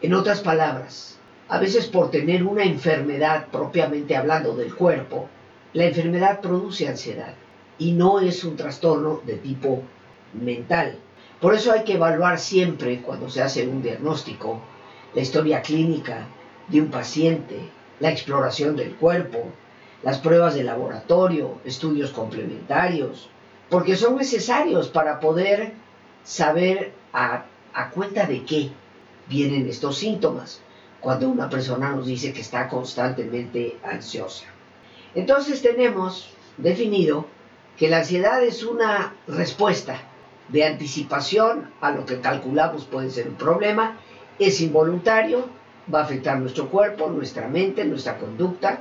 En 0.00 0.14
otras 0.14 0.40
palabras, 0.40 1.18
a 1.48 1.58
veces 1.58 1.86
por 1.86 2.10
tener 2.10 2.44
una 2.44 2.64
enfermedad 2.64 3.48
propiamente 3.50 4.16
hablando 4.16 4.54
del 4.54 4.74
cuerpo, 4.74 5.28
la 5.72 5.84
enfermedad 5.84 6.40
produce 6.40 6.88
ansiedad 6.88 7.34
y 7.78 7.92
no 7.92 8.20
es 8.20 8.44
un 8.44 8.56
trastorno 8.56 9.20
de 9.24 9.34
tipo 9.34 9.82
mental. 10.32 10.98
Por 11.40 11.54
eso 11.54 11.72
hay 11.72 11.84
que 11.84 11.94
evaluar 11.94 12.38
siempre 12.38 13.02
cuando 13.02 13.28
se 13.28 13.42
hace 13.42 13.66
un 13.66 13.82
diagnóstico 13.82 14.60
la 15.14 15.20
historia 15.20 15.60
clínica 15.60 16.26
de 16.68 16.80
un 16.80 16.90
paciente, 16.90 17.68
la 18.00 18.10
exploración 18.10 18.76
del 18.76 18.94
cuerpo, 18.94 19.50
las 20.02 20.18
pruebas 20.18 20.54
de 20.54 20.64
laboratorio, 20.64 21.58
estudios 21.64 22.10
complementarios, 22.10 23.28
porque 23.68 23.96
son 23.96 24.16
necesarios 24.16 24.88
para 24.88 25.20
poder 25.20 25.72
saber 26.24 26.92
a, 27.12 27.46
cuenta 27.94 28.26
de 28.26 28.44
qué 28.44 28.70
vienen 29.28 29.68
estos 29.68 29.98
síntomas 29.98 30.60
cuando 31.00 31.28
una 31.28 31.48
persona 31.48 31.90
nos 31.90 32.06
dice 32.06 32.32
que 32.32 32.40
está 32.40 32.68
constantemente 32.68 33.78
ansiosa. 33.82 34.46
Entonces 35.14 35.62
tenemos 35.62 36.30
definido 36.58 37.26
que 37.76 37.88
la 37.88 37.98
ansiedad 37.98 38.42
es 38.42 38.62
una 38.62 39.14
respuesta 39.26 40.00
de 40.48 40.64
anticipación 40.64 41.70
a 41.80 41.92
lo 41.92 42.04
que 42.04 42.20
calculamos 42.20 42.84
puede 42.84 43.10
ser 43.10 43.28
un 43.28 43.36
problema, 43.36 43.98
es 44.38 44.60
involuntario, 44.60 45.46
va 45.92 46.00
a 46.00 46.04
afectar 46.04 46.38
nuestro 46.38 46.68
cuerpo, 46.68 47.08
nuestra 47.08 47.48
mente, 47.48 47.84
nuestra 47.84 48.18
conducta, 48.18 48.80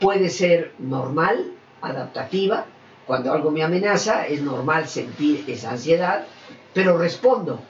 puede 0.00 0.28
ser 0.28 0.72
normal, 0.78 1.52
adaptativa, 1.80 2.66
cuando 3.06 3.32
algo 3.32 3.50
me 3.50 3.62
amenaza 3.62 4.26
es 4.26 4.42
normal 4.42 4.88
sentir 4.88 5.44
esa 5.48 5.70
ansiedad, 5.70 6.26
pero 6.74 6.98
respondo 6.98 7.60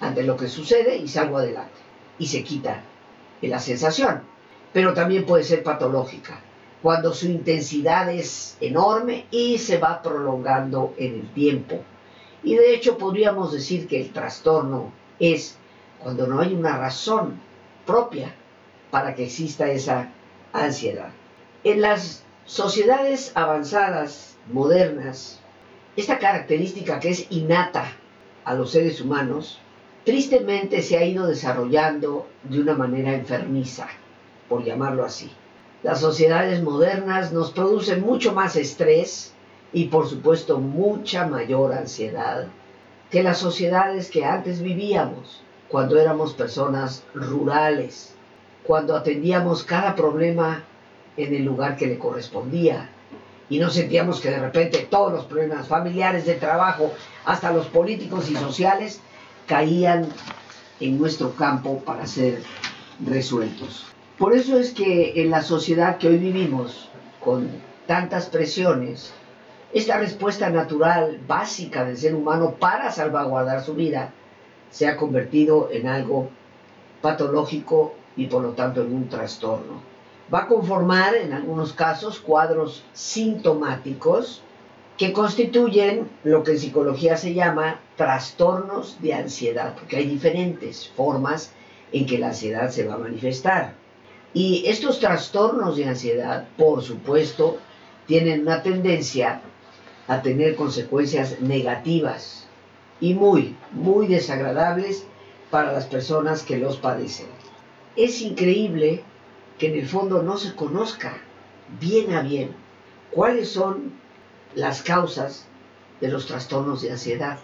ante 0.00 0.22
lo 0.22 0.36
que 0.36 0.48
sucede 0.48 0.96
y 0.96 1.08
salgo 1.08 1.38
adelante 1.38 1.72
y 2.18 2.26
se 2.26 2.44
quita 2.44 2.82
la 3.40 3.58
sensación. 3.58 4.22
Pero 4.72 4.94
también 4.94 5.26
puede 5.26 5.44
ser 5.44 5.62
patológica, 5.62 6.40
cuando 6.82 7.12
su 7.12 7.26
intensidad 7.26 8.10
es 8.10 8.56
enorme 8.60 9.26
y 9.30 9.58
se 9.58 9.78
va 9.78 10.02
prolongando 10.02 10.94
en 10.96 11.14
el 11.14 11.32
tiempo. 11.32 11.80
Y 12.42 12.54
de 12.54 12.74
hecho 12.74 12.98
podríamos 12.98 13.52
decir 13.52 13.86
que 13.86 14.00
el 14.00 14.12
trastorno 14.12 14.92
es 15.18 15.56
cuando 16.02 16.26
no 16.26 16.40
hay 16.40 16.52
una 16.54 16.76
razón 16.76 17.40
propia 17.86 18.34
para 18.90 19.14
que 19.14 19.24
exista 19.24 19.70
esa 19.70 20.10
ansiedad. 20.52 21.10
En 21.64 21.80
las 21.80 22.24
sociedades 22.44 23.32
avanzadas, 23.34 24.36
modernas, 24.52 25.40
esta 25.96 26.18
característica 26.18 27.00
que 27.00 27.10
es 27.10 27.26
innata 27.30 27.92
a 28.44 28.54
los 28.54 28.72
seres 28.72 29.00
humanos, 29.00 29.58
tristemente 30.04 30.82
se 30.82 30.98
ha 30.98 31.04
ido 31.04 31.26
desarrollando 31.26 32.28
de 32.42 32.60
una 32.60 32.74
manera 32.74 33.14
enfermiza, 33.14 33.88
por 34.48 34.64
llamarlo 34.64 35.04
así. 35.04 35.30
Las 35.82 36.00
sociedades 36.00 36.62
modernas 36.62 37.32
nos 37.32 37.50
producen 37.50 38.00
mucho 38.00 38.32
más 38.32 38.56
estrés 38.56 39.32
y 39.72 39.86
por 39.86 40.08
supuesto 40.08 40.58
mucha 40.58 41.26
mayor 41.26 41.72
ansiedad 41.72 42.48
que 43.10 43.22
las 43.22 43.38
sociedades 43.38 44.10
que 44.10 44.24
antes 44.24 44.62
vivíamos, 44.62 45.42
cuando 45.72 45.98
éramos 45.98 46.34
personas 46.34 47.02
rurales, 47.14 48.12
cuando 48.62 48.94
atendíamos 48.94 49.64
cada 49.64 49.96
problema 49.96 50.64
en 51.16 51.34
el 51.34 51.46
lugar 51.46 51.78
que 51.78 51.86
le 51.86 51.98
correspondía 51.98 52.90
y 53.48 53.58
no 53.58 53.70
sentíamos 53.70 54.20
que 54.20 54.28
de 54.28 54.38
repente 54.38 54.86
todos 54.90 55.10
los 55.14 55.24
problemas 55.24 55.68
familiares, 55.68 56.26
de 56.26 56.34
trabajo, 56.34 56.92
hasta 57.24 57.54
los 57.54 57.68
políticos 57.68 58.30
y 58.30 58.36
sociales, 58.36 59.00
caían 59.46 60.08
en 60.78 60.98
nuestro 60.98 61.34
campo 61.36 61.78
para 61.78 62.06
ser 62.06 62.42
resueltos. 63.02 63.86
Por 64.18 64.34
eso 64.34 64.58
es 64.58 64.74
que 64.74 65.22
en 65.22 65.30
la 65.30 65.40
sociedad 65.40 65.96
que 65.96 66.08
hoy 66.08 66.18
vivimos, 66.18 66.90
con 67.18 67.48
tantas 67.86 68.26
presiones, 68.26 69.14
esta 69.72 69.96
respuesta 69.96 70.50
natural 70.50 71.18
básica 71.26 71.86
del 71.86 71.96
ser 71.96 72.14
humano 72.14 72.56
para 72.60 72.92
salvaguardar 72.92 73.64
su 73.64 73.72
vida 73.72 74.12
se 74.72 74.88
ha 74.88 74.96
convertido 74.96 75.68
en 75.70 75.86
algo 75.86 76.30
patológico 77.00 77.94
y 78.16 78.26
por 78.26 78.42
lo 78.42 78.52
tanto 78.52 78.82
en 78.82 78.92
un 78.92 79.08
trastorno. 79.08 79.80
Va 80.32 80.40
a 80.40 80.48
conformar 80.48 81.14
en 81.14 81.32
algunos 81.32 81.74
casos 81.74 82.18
cuadros 82.18 82.82
sintomáticos 82.94 84.42
que 84.96 85.12
constituyen 85.12 86.08
lo 86.24 86.42
que 86.42 86.52
en 86.52 86.58
psicología 86.58 87.16
se 87.16 87.34
llama 87.34 87.80
trastornos 87.96 89.00
de 89.02 89.14
ansiedad, 89.14 89.74
porque 89.74 89.96
hay 89.96 90.06
diferentes 90.06 90.88
formas 90.88 91.52
en 91.92 92.06
que 92.06 92.18
la 92.18 92.28
ansiedad 92.28 92.70
se 92.70 92.86
va 92.86 92.94
a 92.94 92.98
manifestar. 92.98 93.74
Y 94.32 94.64
estos 94.66 95.00
trastornos 95.00 95.76
de 95.76 95.86
ansiedad, 95.86 96.48
por 96.56 96.82
supuesto, 96.82 97.58
tienen 98.06 98.42
una 98.42 98.62
tendencia 98.62 99.42
a 100.08 100.22
tener 100.22 100.56
consecuencias 100.56 101.40
negativas 101.40 102.41
y 103.02 103.14
muy, 103.14 103.56
muy 103.72 104.06
desagradables 104.06 105.04
para 105.50 105.72
las 105.72 105.86
personas 105.86 106.44
que 106.44 106.56
los 106.56 106.76
padecen. 106.76 107.26
Es 107.96 108.22
increíble 108.22 109.02
que 109.58 109.66
en 109.66 109.80
el 109.80 109.88
fondo 109.88 110.22
no 110.22 110.38
se 110.38 110.54
conozca 110.54 111.18
bien 111.80 112.14
a 112.14 112.22
bien 112.22 112.54
cuáles 113.10 113.50
son 113.50 113.92
las 114.54 114.82
causas 114.82 115.46
de 116.00 116.08
los 116.08 116.26
trastornos 116.26 116.80
de 116.82 116.92
ansiedad. 116.92 117.38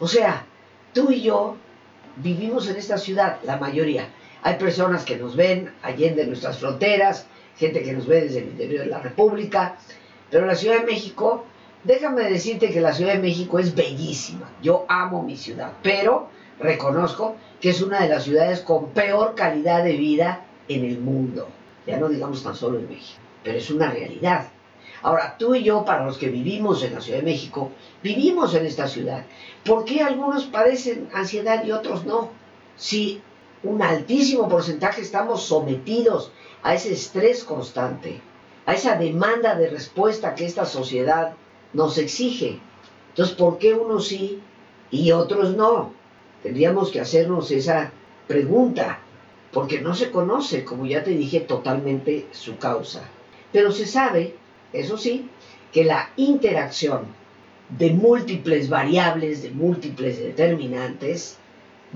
O 0.00 0.08
sea, 0.08 0.46
tú 0.92 1.12
y 1.12 1.22
yo 1.22 1.56
vivimos 2.16 2.68
en 2.68 2.76
esta 2.76 2.98
ciudad, 2.98 3.38
la 3.44 3.56
mayoría, 3.56 4.08
hay 4.42 4.56
personas 4.56 5.04
que 5.04 5.16
nos 5.16 5.36
ven 5.36 5.72
allende 5.82 6.26
nuestras 6.26 6.58
fronteras, 6.58 7.26
gente 7.56 7.84
que 7.84 7.92
nos 7.92 8.08
ve 8.08 8.22
desde 8.22 8.40
el 8.40 8.48
interior 8.48 8.82
de 8.82 8.90
la 8.90 8.98
República, 8.98 9.76
pero 10.28 10.44
la 10.44 10.56
Ciudad 10.56 10.80
de 10.80 10.86
México, 10.86 11.46
déjame 11.84 12.24
decirte 12.24 12.70
que 12.70 12.80
la 12.80 12.92
Ciudad 12.92 13.14
de 13.14 13.20
México 13.20 13.58
es 13.58 13.74
bellísima. 13.74 14.50
Yo 14.62 14.84
amo 14.88 15.22
mi 15.22 15.36
ciudad, 15.36 15.72
pero 15.82 16.28
reconozco 16.58 17.36
que 17.60 17.70
es 17.70 17.82
una 17.82 18.00
de 18.00 18.08
las 18.08 18.24
ciudades 18.24 18.60
con 18.60 18.90
peor 18.90 19.34
calidad 19.34 19.84
de 19.84 19.92
vida 19.92 20.44
en 20.68 20.84
el 20.84 20.98
mundo. 20.98 21.48
Ya 21.86 21.98
no 21.98 22.08
digamos 22.08 22.42
tan 22.42 22.56
solo 22.56 22.78
en 22.78 22.88
México, 22.88 23.20
pero 23.42 23.58
es 23.58 23.70
una 23.70 23.90
realidad. 23.90 24.48
Ahora, 25.02 25.36
tú 25.38 25.54
y 25.54 25.62
yo, 25.62 25.84
para 25.84 26.06
los 26.06 26.16
que 26.16 26.30
vivimos 26.30 26.82
en 26.82 26.94
la 26.94 27.00
Ciudad 27.02 27.18
de 27.18 27.24
México, 27.24 27.70
vivimos 28.02 28.54
en 28.54 28.64
esta 28.64 28.88
ciudad. 28.88 29.24
¿Por 29.62 29.84
qué 29.84 30.00
algunos 30.00 30.44
padecen 30.44 31.08
ansiedad 31.12 31.62
y 31.62 31.72
otros 31.72 32.06
no? 32.06 32.30
Si 32.76 33.20
un 33.62 33.82
altísimo 33.82 34.48
porcentaje 34.48 35.02
estamos 35.02 35.42
sometidos 35.42 36.32
a 36.62 36.74
ese 36.74 36.94
estrés 36.94 37.44
constante, 37.44 38.22
a 38.64 38.72
esa 38.72 38.96
demanda 38.96 39.54
de 39.56 39.68
respuesta 39.68 40.34
que 40.34 40.46
esta 40.46 40.64
sociedad 40.64 41.34
nos 41.74 41.98
exige. 41.98 42.58
Entonces, 43.10 43.36
¿por 43.36 43.58
qué 43.58 43.74
unos 43.74 44.08
sí 44.08 44.40
y 44.90 45.12
otros 45.12 45.54
no? 45.56 45.92
Tendríamos 46.42 46.90
que 46.90 47.00
hacernos 47.00 47.50
esa 47.50 47.92
pregunta, 48.26 49.00
porque 49.52 49.80
no 49.80 49.94
se 49.94 50.10
conoce, 50.10 50.64
como 50.64 50.86
ya 50.86 51.04
te 51.04 51.10
dije, 51.10 51.40
totalmente 51.40 52.26
su 52.32 52.56
causa. 52.56 53.08
Pero 53.52 53.70
se 53.70 53.86
sabe, 53.86 54.34
eso 54.72 54.98
sí, 54.98 55.28
que 55.72 55.84
la 55.84 56.10
interacción 56.16 57.06
de 57.68 57.90
múltiples 57.90 58.68
variables, 58.68 59.42
de 59.42 59.50
múltiples 59.50 60.18
determinantes, 60.18 61.38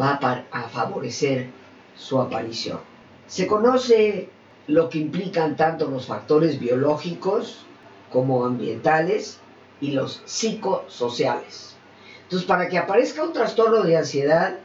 va 0.00 0.18
a, 0.52 0.68
favorecer 0.68 1.48
su 1.96 2.20
aparición. 2.20 2.80
Se 3.26 3.46
conoce 3.46 4.28
lo 4.66 4.88
que 4.88 4.98
implican 4.98 5.56
tanto 5.56 5.90
los 5.90 6.06
factores 6.06 6.58
biológicos 6.58 7.66
como 8.10 8.44
ambientales 8.44 9.40
y 9.80 9.92
los 9.92 10.22
psicosociales. 10.24 11.76
Entonces, 12.24 12.46
para 12.46 12.68
que 12.68 12.78
aparezca 12.78 13.22
un 13.22 13.32
trastorno 13.32 13.82
de 13.82 13.96
ansiedad, 13.96 14.58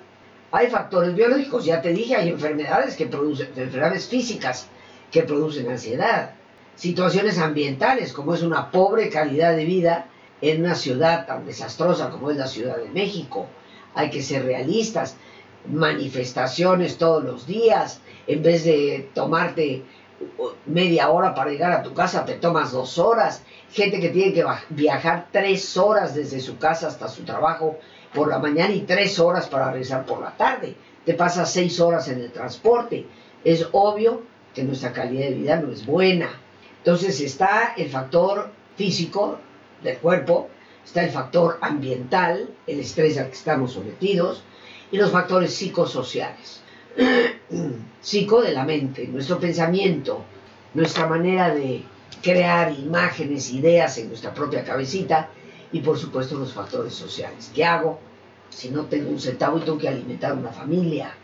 hay 0.51 0.67
factores 0.67 1.15
biológicos, 1.15 1.65
ya 1.65 1.81
te 1.81 1.93
dije, 1.93 2.15
hay 2.15 2.29
enfermedades 2.29 2.95
que 2.95 3.07
producen, 3.07 3.47
enfermedades 3.55 4.07
físicas 4.07 4.67
que 5.11 5.23
producen 5.23 5.69
ansiedad, 5.69 6.35
situaciones 6.75 7.37
ambientales, 7.39 8.13
como 8.13 8.33
es 8.33 8.43
una 8.43 8.69
pobre 8.71 9.09
calidad 9.09 9.55
de 9.55 9.65
vida 9.65 10.07
en 10.41 10.61
una 10.61 10.75
ciudad 10.75 11.25
tan 11.25 11.45
desastrosa 11.45 12.09
como 12.09 12.29
es 12.29 12.37
la 12.37 12.47
Ciudad 12.47 12.77
de 12.77 12.89
México. 12.89 13.47
Hay 13.95 14.09
que 14.09 14.21
ser 14.21 14.43
realistas, 14.43 15.15
manifestaciones 15.71 16.97
todos 16.97 17.23
los 17.23 17.47
días, 17.47 18.01
en 18.27 18.43
vez 18.43 18.65
de 18.65 19.09
tomarte 19.13 19.83
media 20.65 21.09
hora 21.09 21.33
para 21.33 21.51
llegar 21.51 21.71
a 21.71 21.83
tu 21.83 21.93
casa, 21.93 22.25
te 22.25 22.33
tomas 22.33 22.71
dos 22.71 22.97
horas. 22.97 23.43
Gente 23.71 23.99
que 23.99 24.09
tiene 24.09 24.33
que 24.33 24.45
viajar 24.69 25.27
tres 25.31 25.77
horas 25.77 26.15
desde 26.15 26.39
su 26.39 26.57
casa 26.57 26.87
hasta 26.87 27.07
su 27.07 27.23
trabajo 27.23 27.77
por 28.13 28.27
la 28.27 28.39
mañana 28.39 28.73
y 28.73 28.81
tres 28.81 29.19
horas 29.19 29.47
para 29.47 29.71
regresar 29.71 30.05
por 30.05 30.21
la 30.21 30.35
tarde. 30.37 30.75
Te 31.05 31.13
pasas 31.13 31.51
seis 31.51 31.79
horas 31.79 32.07
en 32.07 32.19
el 32.19 32.31
transporte. 32.31 33.05
Es 33.43 33.67
obvio 33.71 34.21
que 34.53 34.63
nuestra 34.63 34.93
calidad 34.93 35.29
de 35.29 35.35
vida 35.35 35.55
no 35.57 35.71
es 35.71 35.85
buena. 35.85 36.29
Entonces 36.77 37.19
está 37.21 37.73
el 37.77 37.89
factor 37.89 38.51
físico 38.75 39.39
del 39.81 39.97
cuerpo, 39.97 40.49
está 40.83 41.03
el 41.03 41.11
factor 41.11 41.57
ambiental, 41.61 42.49
el 42.67 42.79
estrés 42.79 43.17
al 43.17 43.27
que 43.27 43.33
estamos 43.33 43.73
sometidos, 43.73 44.43
y 44.91 44.97
los 44.97 45.11
factores 45.11 45.53
psicosociales. 45.53 46.62
Psico 48.01 48.41
de 48.41 48.51
la 48.51 48.65
mente, 48.65 49.07
nuestro 49.07 49.39
pensamiento, 49.39 50.23
nuestra 50.73 51.07
manera 51.07 51.53
de 51.53 51.83
crear 52.21 52.71
imágenes, 52.71 53.51
ideas 53.51 53.97
en 53.97 54.09
nuestra 54.09 54.33
propia 54.33 54.63
cabecita 54.63 55.29
y 55.71 55.79
por 55.79 55.97
supuesto 55.97 56.37
los 56.37 56.53
factores 56.53 56.93
sociales. 56.93 57.51
¿Qué 57.53 57.63
hago? 57.63 57.99
si 58.55 58.69
no 58.69 58.85
tengo 58.85 59.09
un 59.09 59.19
centavo 59.19 59.57
y 59.57 59.61
tengo 59.61 59.77
que 59.77 59.87
alimentar 59.87 60.33
una 60.33 60.51
familia. 60.51 61.15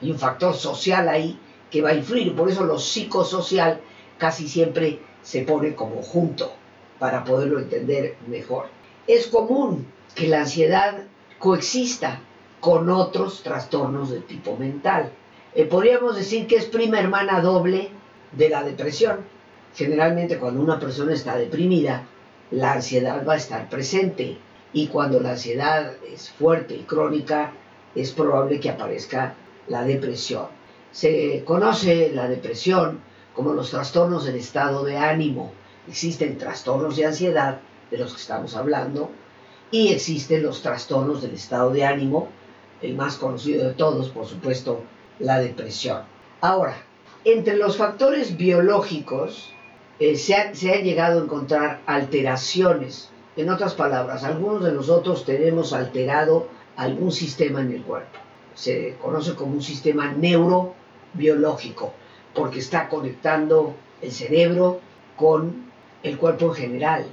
Hay 0.00 0.10
un 0.10 0.18
factor 0.18 0.54
social 0.54 1.08
ahí 1.08 1.38
que 1.70 1.82
va 1.82 1.90
a 1.90 1.94
influir, 1.94 2.34
por 2.34 2.50
eso 2.50 2.64
lo 2.64 2.78
psicosocial 2.78 3.80
casi 4.18 4.48
siempre 4.48 5.00
se 5.22 5.42
pone 5.42 5.74
como 5.74 6.02
junto 6.02 6.52
para 6.98 7.24
poderlo 7.24 7.58
entender 7.58 8.16
mejor. 8.28 8.68
Es 9.06 9.26
común 9.26 9.86
que 10.14 10.28
la 10.28 10.40
ansiedad 10.40 11.04
coexista 11.38 12.20
con 12.66 12.90
otros 12.90 13.44
trastornos 13.44 14.10
de 14.10 14.18
tipo 14.18 14.56
mental. 14.56 15.12
Eh, 15.54 15.66
podríamos 15.66 16.16
decir 16.16 16.48
que 16.48 16.56
es 16.56 16.64
prima 16.64 16.98
hermana 16.98 17.40
doble 17.40 17.90
de 18.32 18.48
la 18.48 18.64
depresión. 18.64 19.20
Generalmente 19.76 20.36
cuando 20.36 20.60
una 20.60 20.80
persona 20.80 21.14
está 21.14 21.36
deprimida, 21.36 22.08
la 22.50 22.72
ansiedad 22.72 23.24
va 23.24 23.34
a 23.34 23.36
estar 23.36 23.68
presente 23.68 24.38
y 24.72 24.88
cuando 24.88 25.20
la 25.20 25.30
ansiedad 25.30 25.92
es 26.12 26.30
fuerte 26.30 26.74
y 26.74 26.82
crónica, 26.82 27.52
es 27.94 28.10
probable 28.10 28.58
que 28.58 28.70
aparezca 28.70 29.34
la 29.68 29.84
depresión. 29.84 30.46
Se 30.90 31.44
conoce 31.44 32.10
la 32.12 32.26
depresión 32.26 32.98
como 33.32 33.52
los 33.52 33.70
trastornos 33.70 34.24
del 34.24 34.34
estado 34.34 34.82
de 34.82 34.96
ánimo. 34.96 35.52
Existen 35.86 36.36
trastornos 36.36 36.96
de 36.96 37.06
ansiedad, 37.06 37.60
de 37.92 37.98
los 37.98 38.12
que 38.12 38.20
estamos 38.22 38.56
hablando, 38.56 39.12
y 39.70 39.92
existen 39.92 40.42
los 40.42 40.62
trastornos 40.62 41.22
del 41.22 41.34
estado 41.34 41.70
de 41.70 41.84
ánimo, 41.84 42.28
el 42.82 42.94
más 42.94 43.16
conocido 43.16 43.66
de 43.68 43.74
todos, 43.74 44.08
por 44.10 44.26
supuesto, 44.26 44.82
la 45.18 45.38
depresión. 45.40 46.02
Ahora, 46.40 46.76
entre 47.24 47.56
los 47.56 47.76
factores 47.76 48.36
biológicos 48.36 49.52
eh, 49.98 50.16
se, 50.16 50.34
ha, 50.34 50.54
se 50.54 50.72
han 50.72 50.84
llegado 50.84 51.20
a 51.20 51.24
encontrar 51.24 51.80
alteraciones. 51.86 53.10
En 53.36 53.50
otras 53.50 53.74
palabras, 53.74 54.24
algunos 54.24 54.64
de 54.64 54.72
nosotros 54.72 55.24
tenemos 55.24 55.72
alterado 55.72 56.48
algún 56.76 57.12
sistema 57.12 57.60
en 57.60 57.72
el 57.72 57.82
cuerpo. 57.82 58.18
Se 58.54 58.96
conoce 59.02 59.34
como 59.34 59.54
un 59.54 59.62
sistema 59.62 60.12
neurobiológico, 60.12 61.92
porque 62.34 62.58
está 62.58 62.88
conectando 62.88 63.74
el 64.02 64.12
cerebro 64.12 64.80
con 65.16 65.66
el 66.02 66.18
cuerpo 66.18 66.46
en 66.46 66.54
general, 66.54 67.06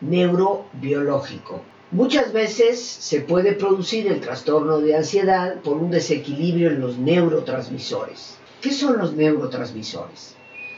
neurobiológico. 0.00 1.60
Muchas 1.92 2.32
veces 2.32 2.80
se 2.80 3.20
puede 3.20 3.52
producir 3.52 4.06
el 4.06 4.20
trastorno 4.20 4.78
de 4.78 4.94
ansiedad 4.94 5.56
por 5.56 5.76
un 5.76 5.90
desequilibrio 5.90 6.70
en 6.70 6.80
los 6.80 6.98
neurotransmisores. 6.98 8.38
¿Qué 8.60 8.70
son 8.70 8.96
los 8.96 9.14
neurotransmisores? 9.14 10.36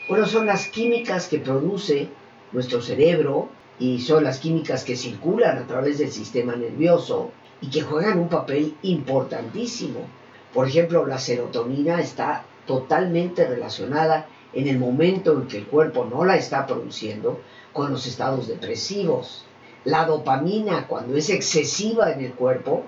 Bueno, 0.09 0.25
son 0.25 0.47
las 0.47 0.69
químicas 0.69 1.29
que 1.29 1.39
produce 1.39 2.09
nuestro 2.53 2.81
cerebro 2.81 3.51
y 3.79 4.01
son 4.01 4.25
las 4.25 4.39
químicas 4.39 4.85
que 4.85 4.97
circulan 4.97 5.59
a 5.59 5.67
través 5.67 5.99
del 5.99 6.11
sistema 6.11 6.57
nervioso 6.57 7.31
y 7.61 7.69
que 7.69 7.83
juegan 7.83 8.19
un 8.19 8.31
papel 8.31 8.75
importantísimo. 8.81 10.07
Por 10.55 10.67
ejemplo, 10.67 11.05
la 11.07 11.19
serotonina 11.19 12.01
está 12.01 12.47
totalmente 12.67 13.47
relacionada 13.47 14.29
en 14.55 14.67
el 14.67 14.79
momento 14.79 15.35
en 15.35 15.47
que 15.47 15.59
el 15.59 15.67
cuerpo 15.67 16.07
no 16.07 16.25
la 16.25 16.37
está 16.37 16.67
produciendo 16.67 17.39
con 17.75 17.93
los 17.93 18.07
estados 18.07 18.49
depresivos. 18.49 19.45
La 19.85 20.05
dopamina, 20.05 20.87
cuando 20.87 21.17
es 21.17 21.29
excesiva 21.31 22.13
en 22.13 22.25
el 22.25 22.33
cuerpo, 22.35 22.85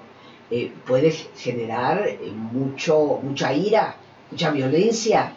eh, 0.50 0.72
puede 0.86 1.10
generar 1.10 2.06
eh, 2.06 2.30
mucho, 2.30 3.18
mucha 3.22 3.52
ira, 3.52 3.96
mucha 4.30 4.50
violencia. 4.50 5.34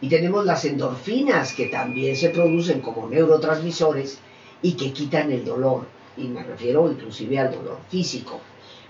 Y 0.00 0.08
tenemos 0.08 0.46
las 0.46 0.64
endorfinas, 0.64 1.52
que 1.52 1.66
también 1.66 2.16
se 2.16 2.30
producen 2.30 2.80
como 2.80 3.08
neurotransmisores 3.08 4.18
y 4.62 4.72
que 4.72 4.92
quitan 4.92 5.32
el 5.32 5.44
dolor. 5.44 5.86
Y 6.16 6.24
me 6.28 6.42
refiero 6.42 6.90
inclusive 6.90 7.38
al 7.38 7.52
dolor 7.52 7.78
físico. 7.88 8.40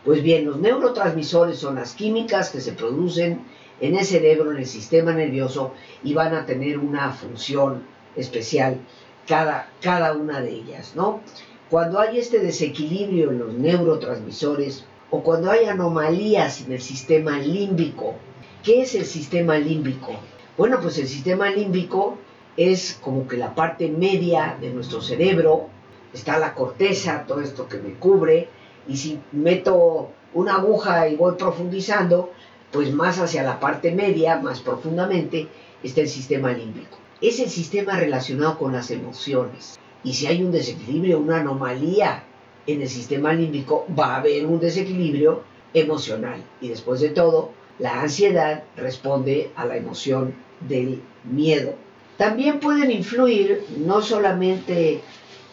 Pues 0.05 0.23
bien, 0.23 0.45
los 0.45 0.59
neurotransmisores 0.59 1.59
son 1.59 1.77
las 1.77 1.95
químicas 1.95 2.51
que 2.51 2.61
se 2.61 2.73
producen 2.73 3.45
en 3.81 3.97
el 3.97 4.05
cerebro, 4.05 4.53
en 4.53 4.59
el 4.59 4.67
sistema 4.67 5.13
nervioso, 5.13 5.73
y 6.03 6.15
van 6.15 6.35
a 6.35 6.45
tener 6.47 6.79
una 6.79 7.13
función 7.13 7.83
especial 8.17 8.79
cada, 9.27 9.71
cada 9.81 10.13
una 10.13 10.41
de 10.41 10.51
ellas, 10.51 10.93
¿no? 10.97 11.21
Cuando 11.71 12.01
hay 12.01 12.19
este 12.19 12.41
desequilibrio 12.41 13.31
en 13.31 13.39
los 13.39 13.55
neurotransmisores 13.55 14.85
o 15.09 15.23
cuando 15.23 15.53
hay 15.53 15.67
anomalías 15.67 16.63
en 16.63 16.73
el 16.73 16.81
sistema 16.81 17.39
límbico, 17.39 18.17
¿qué 18.65 18.83
es 18.83 18.97
el 18.97 19.05
sistema 19.05 19.57
límbico? 19.57 20.11
Bueno, 20.59 20.81
pues 20.83 20.99
el 20.99 21.07
sistema 21.07 21.49
límbico 21.49 22.19
es 22.57 22.99
como 23.01 23.29
que 23.29 23.37
la 23.37 23.55
parte 23.55 23.89
media 23.89 24.59
de 24.61 24.71
nuestro 24.71 25.01
cerebro, 25.01 25.69
está 26.13 26.41
la 26.41 26.57
corteza, 26.57 27.25
todo 27.25 27.41
esto 27.41 27.69
que 27.69 27.79
me 27.79 27.95
cubre, 27.95 28.49
y 28.89 28.97
si 28.97 29.21
meto 29.31 30.11
una 30.35 30.57
aguja 30.57 31.09
y 31.09 31.15
voy 31.15 31.37
profundizando, 31.37 32.33
pues 32.73 32.93
más 32.93 33.21
hacia 33.21 33.45
la 33.45 33.61
parte 33.61 33.93
media, 33.93 34.41
más 34.41 34.59
profundamente, 34.59 35.47
está 35.85 36.01
el 36.01 36.09
sistema 36.09 36.51
límbico. 36.51 36.99
Es 37.21 37.39
el 37.39 37.49
sistema 37.49 37.95
relacionado 37.95 38.59
con 38.59 38.73
las 38.73 38.91
emociones. 38.91 39.79
Y 40.03 40.15
si 40.15 40.27
hay 40.27 40.43
un 40.43 40.51
desequilibrio, 40.51 41.19
una 41.19 41.41
anomalía 41.41 42.25
en 42.67 42.83
el 42.83 42.89
sistema 42.89 43.33
límbico, 43.33 43.87
va 43.99 44.15
a 44.15 44.17
haber 44.17 44.47
un 44.47 44.61
desequilibrio 44.61 45.43
emocional. 45.75 46.43
Y 46.61 46.69
después 46.69 47.01
de 47.01 47.11
todo, 47.11 47.51
la 47.79 48.01
ansiedad 48.01 48.65
responde 48.77 49.51
a 49.57 49.67
la 49.67 49.77
emoción 49.77 50.35
del 50.69 51.03
miedo. 51.25 51.75
También 52.17 52.61
pueden 52.61 52.91
influir 52.91 53.65
no 53.79 54.03
solamente 54.03 55.01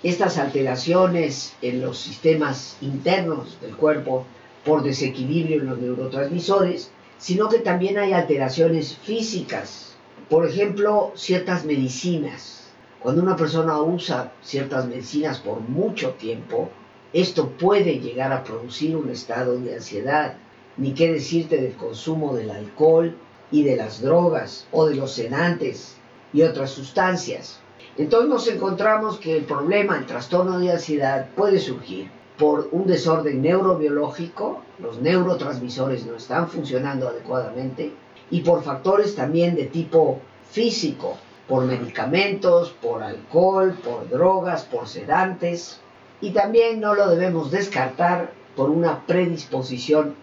estas 0.03 0.37
alteraciones 0.37 1.53
en 1.61 1.81
los 1.81 1.97
sistemas 1.97 2.77
internos 2.81 3.57
del 3.61 3.75
cuerpo 3.75 4.25
por 4.65 4.83
desequilibrio 4.83 5.61
en 5.61 5.69
los 5.69 5.79
neurotransmisores, 5.79 6.91
sino 7.17 7.49
que 7.49 7.59
también 7.59 7.97
hay 7.97 8.13
alteraciones 8.13 8.97
físicas. 8.97 9.95
Por 10.29 10.45
ejemplo, 10.45 11.13
ciertas 11.15 11.65
medicinas 11.65 12.56
cuando 13.01 13.21
una 13.21 13.35
persona 13.35 13.79
usa 13.81 14.33
ciertas 14.41 14.87
medicinas 14.87 15.39
por 15.39 15.59
mucho 15.61 16.11
tiempo, 16.11 16.69
esto 17.13 17.49
puede 17.49 17.99
llegar 17.99 18.33
a 18.33 18.43
producir 18.43 18.95
un 18.95 19.09
estado 19.09 19.57
de 19.59 19.75
ansiedad. 19.75 20.35
Ni 20.77 20.93
qué 20.93 21.11
decirte 21.11 21.57
del 21.57 21.73
consumo 21.73 22.35
del 22.35 22.51
alcohol 22.51 23.15
y 23.51 23.63
de 23.63 23.75
las 23.75 24.01
drogas 24.01 24.67
o 24.71 24.85
de 24.85 24.95
los 24.95 25.11
sedantes 25.11 25.95
y 26.33 26.41
otras 26.41 26.71
sustancias. 26.71 27.59
Entonces 27.97 28.29
nos 28.29 28.47
encontramos 28.47 29.17
que 29.17 29.37
el 29.37 29.45
problema, 29.45 29.97
el 29.97 30.05
trastorno 30.05 30.59
de 30.59 30.71
ansiedad 30.71 31.29
puede 31.35 31.59
surgir 31.59 32.09
por 32.37 32.69
un 32.71 32.85
desorden 32.85 33.41
neurobiológico, 33.41 34.61
los 34.79 35.01
neurotransmisores 35.01 36.05
no 36.05 36.15
están 36.15 36.47
funcionando 36.47 37.07
adecuadamente, 37.07 37.91
y 38.29 38.41
por 38.41 38.61
factores 38.61 39.15
también 39.15 39.55
de 39.55 39.65
tipo 39.65 40.19
físico, 40.51 41.17
por 41.47 41.65
medicamentos, 41.65 42.71
por 42.81 43.01
alcohol, 43.03 43.77
por 43.83 44.09
drogas, 44.09 44.63
por 44.63 44.87
sedantes. 44.87 45.79
Y 46.19 46.31
también 46.31 46.79
no 46.79 46.95
lo 46.95 47.09
debemos 47.09 47.51
descartar 47.51 48.31
por 48.55 48.69
una 48.69 49.05
predisposición 49.05 50.15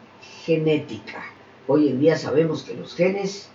genética. 0.45 1.25
Hoy 1.67 1.89
en 1.89 2.01
día 2.01 2.19
sabemos 2.19 2.63
que 2.63 2.75
los 2.75 2.95
genes 2.95 3.49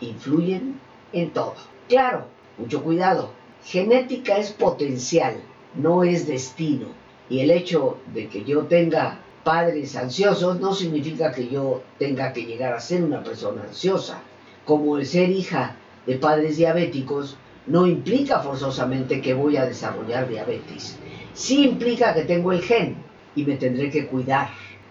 influyen 0.00 0.78
en 1.12 1.30
todo. 1.30 1.54
Claro, 1.88 2.26
mucho 2.58 2.82
cuidado. 2.82 3.30
Genética 3.64 4.36
es 4.38 4.52
potencial, 4.52 5.36
no 5.74 6.04
es 6.04 6.26
destino. 6.26 6.88
Y 7.28 7.40
el 7.40 7.50
hecho 7.50 7.98
de 8.12 8.28
que 8.28 8.44
yo 8.44 8.64
tenga 8.64 9.20
padres 9.44 9.96
ansiosos 9.96 10.60
no 10.60 10.74
significa 10.74 11.32
que 11.32 11.48
yo 11.48 11.82
tenga 11.98 12.32
que 12.32 12.44
llegar 12.44 12.74
a 12.74 12.80
ser 12.80 13.02
una 13.02 13.22
persona 13.22 13.62
ansiosa. 13.62 14.20
Como 14.66 14.98
el 14.98 15.06
ser 15.06 15.30
hija 15.30 15.76
de 16.06 16.16
padres 16.16 16.56
diabéticos 16.56 17.36
no 17.66 17.86
implica 17.86 18.40
forzosamente 18.40 19.20
que 19.20 19.34
voy 19.34 19.56
a 19.56 19.66
desarrollar 19.66 20.28
diabetes. 20.28 20.98
Sí 21.34 21.64
implica 21.64 22.14
que 22.14 22.24
tengo 22.24 22.52
el 22.52 22.62
gen 22.62 22.96
y 23.34 23.44
me 23.44 23.56
tendré 23.56 23.90
que 23.90 24.06
cuidar. 24.06 24.48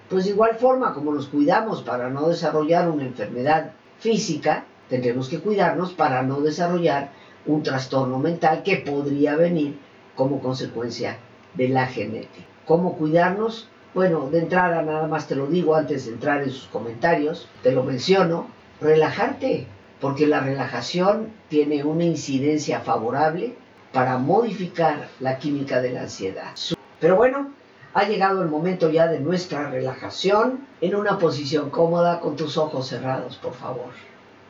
Pues 0.10 0.26
de 0.26 0.32
igual 0.32 0.56
forma 0.56 0.94
como 0.94 1.14
nos 1.14 1.28
cuidamos 1.28 1.82
para 1.82 2.10
no 2.10 2.30
desarrollar 2.30 2.90
una 2.90 3.04
enfermedad 3.04 3.74
física, 4.00 4.66
tendremos 4.88 5.30
que 5.30 5.40
cuidarnos 5.40 5.94
para 5.94 6.24
no 6.24 6.42
desarrollar 6.42 7.12
un 7.46 7.64
trastorno 7.64 8.20
mental 8.20 8.64
que 8.64 8.78
podría 8.78 9.36
venir 9.36 9.78
como 10.16 10.42
consecuencia 10.42 11.18
de 11.54 11.70
la 11.70 11.88
genética. 11.88 12.46
¿Cómo 12.66 12.98
cuidarnos? 12.98 13.68
Bueno, 13.94 14.30
de 14.30 14.40
entrada 14.40 14.82
nada 14.84 15.08
más 15.08 15.28
te 15.28 15.36
lo 15.36 15.48
digo 15.48 15.76
antes 15.76 16.06
de 16.06 16.14
entrar 16.14 16.44
en 16.44 16.52
sus 16.52 16.68
comentarios, 16.68 17.48
te 17.64 17.72
lo 17.72 17.84
menciono, 17.84 18.48
relajarte, 18.82 19.68
porque 20.00 20.28
la 20.28 20.40
relajación 20.40 21.34
tiene 21.50 21.84
una 21.84 22.06
incidencia 22.06 22.80
favorable 22.82 23.56
para 23.92 24.18
modificar 24.18 25.10
la 25.20 25.38
química 25.38 25.82
de 25.82 25.92
la 25.92 26.02
ansiedad. 26.02 26.54
Pero 27.00 27.16
bueno, 27.16 27.52
ha 27.94 28.06
llegado 28.06 28.42
el 28.42 28.50
momento 28.50 28.90
ya 28.90 29.08
de 29.08 29.20
nuestra 29.20 29.70
relajación 29.70 30.68
en 30.82 30.96
una 30.96 31.18
posición 31.18 31.70
cómoda 31.70 32.20
con 32.20 32.36
tus 32.36 32.58
ojos 32.58 32.88
cerrados, 32.88 33.38
por 33.38 33.54
favor. 33.54 33.92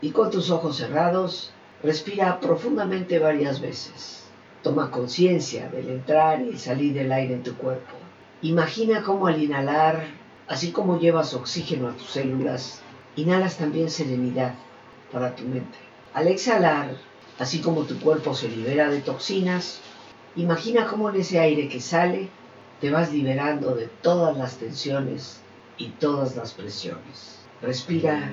Y 0.02 0.12
con 0.12 0.30
tus 0.30 0.50
ojos 0.52 0.78
cerrados, 0.78 1.52
respira 1.84 2.40
profundamente 2.40 3.20
varias 3.20 3.62
veces. 3.62 4.26
Toma 4.62 4.92
conciencia 4.92 5.70
del 5.70 5.90
entrar 5.90 6.42
y 6.42 6.58
salir 6.58 6.94
del 6.94 7.12
aire 7.12 7.36
en 7.36 7.44
tu 7.44 7.56
cuerpo. 7.56 7.96
Imagina 8.42 9.04
cómo 9.04 9.28
al 9.28 9.42
inhalar 9.42 10.20
Así 10.50 10.72
como 10.72 10.98
llevas 10.98 11.36
oxígeno 11.36 11.90
a 11.90 11.92
tus 11.94 12.10
células, 12.10 12.82
inhalas 13.16 13.58
también 13.58 13.92
serenidad 13.92 14.56
para 15.12 15.36
tu 15.36 15.44
mente. 15.44 15.78
Al 16.14 16.28
exhalar, 16.28 16.96
así 17.38 17.62
como 17.62 17.84
tu 17.84 18.00
cuerpo 18.00 18.34
se 18.34 18.50
libera 18.50 18.90
de 18.90 19.02
toxinas, 19.02 19.80
imagina 20.36 20.88
cómo 20.88 21.10
en 21.10 21.18
ese 21.18 21.40
aire 21.40 21.70
que 21.70 21.80
sale 21.80 22.30
te 22.82 22.92
vas 22.92 23.12
liberando 23.12 23.76
de 23.76 23.88
todas 24.02 24.38
las 24.38 24.58
tensiones 24.58 25.42
y 25.78 25.88
todas 25.88 26.36
las 26.36 26.54
presiones. 26.54 27.40
Respira 27.62 28.32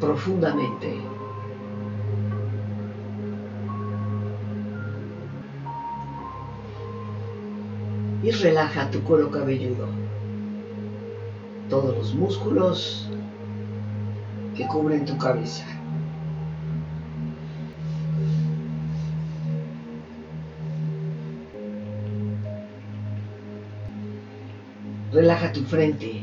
profundamente. 0.00 1.00
Y 8.22 8.30
relaja 8.30 8.88
tu 8.92 9.02
cuero 9.02 9.32
cabelludo, 9.32 9.88
todos 11.68 11.96
los 11.96 12.14
músculos 12.14 13.08
que 14.56 14.66
cubren 14.66 15.04
tu 15.04 15.16
cabeza. 15.16 15.64
Relaja 25.12 25.52
tu 25.52 25.62
frente. 25.64 26.22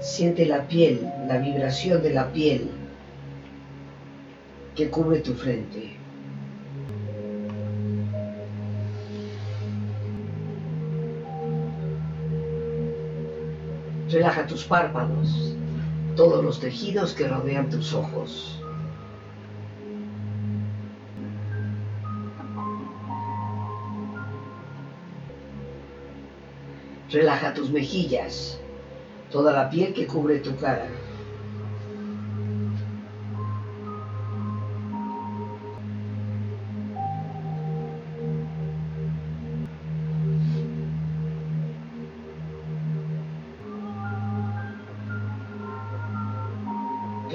Siente 0.00 0.46
la 0.46 0.66
piel, 0.68 1.10
la 1.28 1.38
vibración 1.38 2.02
de 2.02 2.10
la 2.10 2.32
piel 2.32 2.70
que 4.74 4.90
cubre 4.90 5.18
tu 5.18 5.34
frente. 5.34 6.03
Relaja 14.14 14.46
tus 14.46 14.62
párpados, 14.62 15.56
todos 16.14 16.44
los 16.44 16.60
tejidos 16.60 17.14
que 17.14 17.26
rodean 17.26 17.68
tus 17.68 17.92
ojos. 17.92 18.60
Relaja 27.10 27.54
tus 27.54 27.70
mejillas, 27.70 28.60
toda 29.32 29.52
la 29.52 29.68
piel 29.68 29.92
que 29.92 30.06
cubre 30.06 30.38
tu 30.38 30.54
cara. 30.58 30.86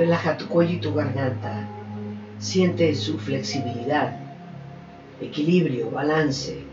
Relaja 0.10 0.38
tu 0.38 0.48
cuello 0.48 0.74
y 0.74 0.80
tu 0.80 0.91
garganta. 0.91 1.67
Siente 2.39 2.95
su 2.95 3.19
flexibilidad, 3.19 4.12
equilibrio, 5.22 5.91
balance. 5.91 6.65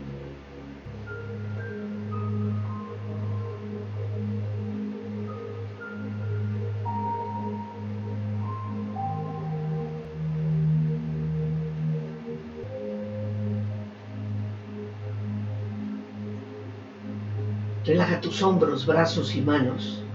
Relaja 17.85 18.19
tus 18.19 18.41
hombros, 18.41 18.87
brazos 18.87 19.35
y 19.35 19.41
manos, 19.41 20.06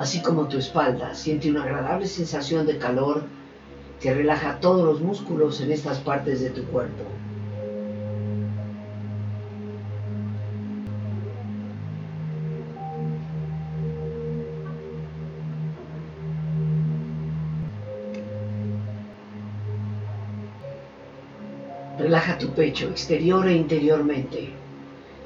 así 0.00 0.22
como 0.22 0.48
tu 0.48 0.56
espalda. 0.56 1.14
Siente 1.14 1.50
una 1.50 1.62
agradable 1.62 2.06
sensación 2.06 2.66
de 2.66 2.78
calor 2.78 3.24
que 4.00 4.14
relaja 4.14 4.58
todos 4.58 4.82
los 4.82 5.02
músculos 5.02 5.60
en 5.60 5.70
estas 5.70 5.98
partes 5.98 6.40
de 6.40 6.48
tu 6.48 6.64
cuerpo. 6.64 7.04
Relaja 21.98 22.38
tu 22.38 22.48
pecho 22.54 22.88
exterior 22.88 23.46
e 23.46 23.52
interiormente 23.54 24.54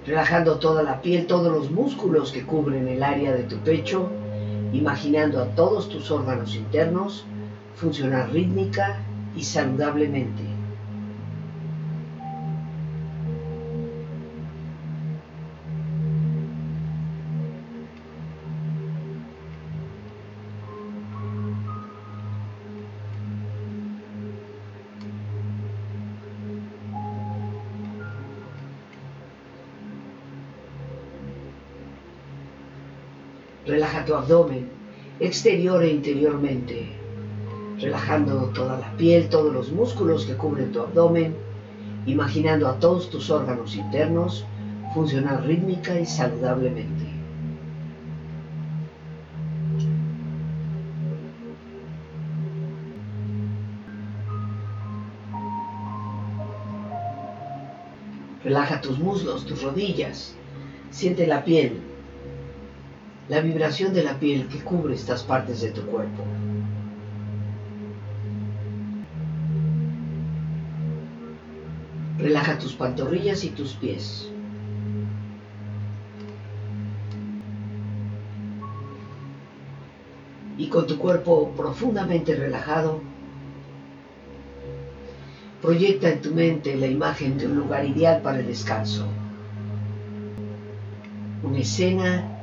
relajando 0.04 0.58
toda 0.58 0.82
la 0.82 1.00
piel, 1.00 1.26
todos 1.26 1.50
los 1.50 1.70
músculos 1.70 2.32
que 2.32 2.44
cubren 2.44 2.88
el 2.88 3.02
área 3.02 3.32
de 3.32 3.44
tu 3.44 3.56
pecho, 3.58 4.10
imaginando 4.74 5.40
a 5.40 5.46
todos 5.54 5.88
tus 5.88 6.10
órganos 6.10 6.54
internos 6.54 7.24
funcionar 7.76 8.32
rítmica 8.32 8.98
y 9.36 9.44
saludablemente. 9.44 10.42
Relaja 33.66 34.04
tu 34.04 34.14
abdomen, 34.14 34.63
exterior 35.26 35.82
e 35.82 35.90
interiormente, 35.90 36.88
relajando 37.78 38.50
toda 38.54 38.78
la 38.78 38.96
piel, 38.96 39.28
todos 39.28 39.52
los 39.52 39.72
músculos 39.72 40.24
que 40.26 40.34
cubren 40.34 40.72
tu 40.72 40.80
abdomen, 40.80 41.34
imaginando 42.06 42.68
a 42.68 42.78
todos 42.78 43.10
tus 43.10 43.30
órganos 43.30 43.74
internos 43.76 44.44
funcionar 44.94 45.44
rítmica 45.44 45.98
y 45.98 46.06
saludablemente. 46.06 47.04
Relaja 58.44 58.80
tus 58.80 58.98
muslos, 58.98 59.46
tus 59.46 59.62
rodillas, 59.62 60.36
siente 60.90 61.26
la 61.26 61.42
piel, 61.44 61.80
la 63.28 63.40
vibración 63.40 63.94
de 63.94 64.04
la 64.04 64.18
piel 64.18 64.48
que 64.48 64.58
cubre 64.58 64.94
estas 64.94 65.22
partes 65.22 65.62
de 65.62 65.70
tu 65.70 65.82
cuerpo. 65.86 66.22
Relaja 72.18 72.58
tus 72.58 72.74
pantorrillas 72.74 73.44
y 73.44 73.50
tus 73.50 73.72
pies. 73.74 74.30
Y 80.56 80.68
con 80.68 80.86
tu 80.86 80.98
cuerpo 80.98 81.50
profundamente 81.56 82.36
relajado, 82.36 83.00
proyecta 85.60 86.10
en 86.10 86.20
tu 86.20 86.32
mente 86.32 86.76
la 86.76 86.86
imagen 86.86 87.38
de 87.38 87.46
un 87.46 87.56
lugar 87.56 87.84
ideal 87.86 88.20
para 88.22 88.38
el 88.38 88.46
descanso. 88.46 89.06
Una 91.42 91.58
escena 91.58 92.33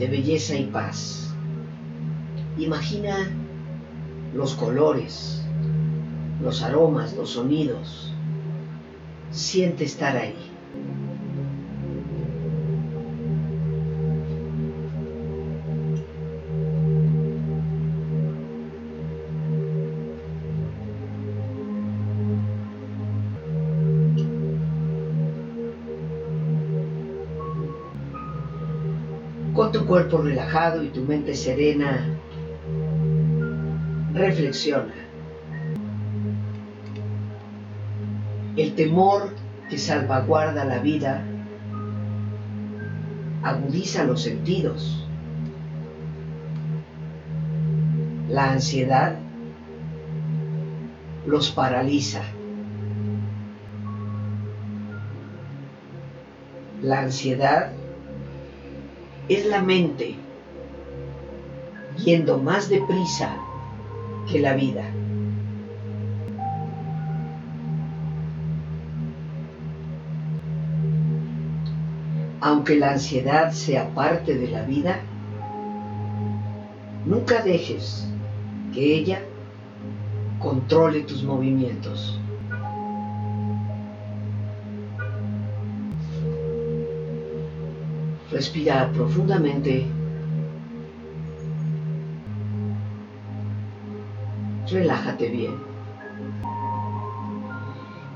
de 0.00 0.08
belleza 0.08 0.56
y 0.56 0.64
paz. 0.64 1.30
Imagina 2.56 3.28
los 4.34 4.54
colores, 4.54 5.42
los 6.42 6.62
aromas, 6.62 7.14
los 7.14 7.30
sonidos. 7.30 8.10
Siente 9.30 9.84
estar 9.84 10.16
ahí. 10.16 10.49
Tu 29.72 29.86
cuerpo 29.86 30.18
relajado 30.18 30.82
y 30.82 30.88
tu 30.88 31.02
mente 31.02 31.32
serena, 31.34 32.04
reflexiona. 34.12 34.92
El 38.56 38.74
temor 38.74 39.30
que 39.68 39.78
salvaguarda 39.78 40.64
la 40.64 40.80
vida 40.80 41.22
agudiza 43.44 44.02
los 44.04 44.22
sentidos. 44.22 45.06
La 48.28 48.50
ansiedad 48.50 49.18
los 51.26 51.50
paraliza. 51.50 52.22
La 56.82 57.00
ansiedad 57.00 57.72
es 59.30 59.46
la 59.46 59.62
mente 59.62 60.16
yendo 62.04 62.38
más 62.38 62.68
deprisa 62.68 63.36
que 64.28 64.40
la 64.40 64.54
vida. 64.54 64.84
Aunque 72.40 72.76
la 72.76 72.90
ansiedad 72.90 73.52
sea 73.52 73.94
parte 73.94 74.36
de 74.36 74.48
la 74.48 74.62
vida, 74.62 74.98
nunca 77.06 77.40
dejes 77.42 78.08
que 78.74 78.96
ella 78.96 79.22
controle 80.40 81.02
tus 81.02 81.22
movimientos. 81.22 82.19
Respira 88.30 88.88
profundamente. 88.92 89.86
Relájate 94.70 95.28
bien. 95.28 95.54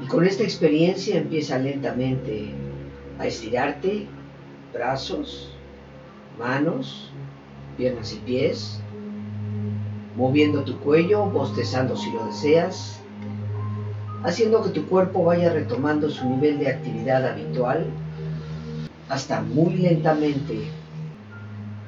Y 0.00 0.07
con 0.07 0.24
esta 0.24 0.44
experiencia 0.44 1.16
empieza 1.16 1.59
lentamente 1.59 2.50
a 3.18 3.27
estirarte 3.27 4.07
brazos, 4.72 5.50
manos, 6.38 7.11
piernas 7.77 8.12
y 8.12 8.18
pies, 8.18 8.81
moviendo 10.16 10.62
tu 10.62 10.79
cuello, 10.79 11.24
bostezando 11.24 11.96
si 11.96 12.12
lo 12.12 12.24
deseas, 12.27 13.00
haciendo 14.22 14.62
que 14.62 14.70
tu 14.70 14.87
cuerpo 14.87 15.24
vaya 15.24 15.53
retomando 15.53 16.09
su 16.09 16.29
nivel 16.29 16.61
de 16.61 16.68
actividad 16.68 17.27
habitual 17.27 17.87
hasta 19.08 19.40
muy 19.40 19.74
lentamente 19.74 20.58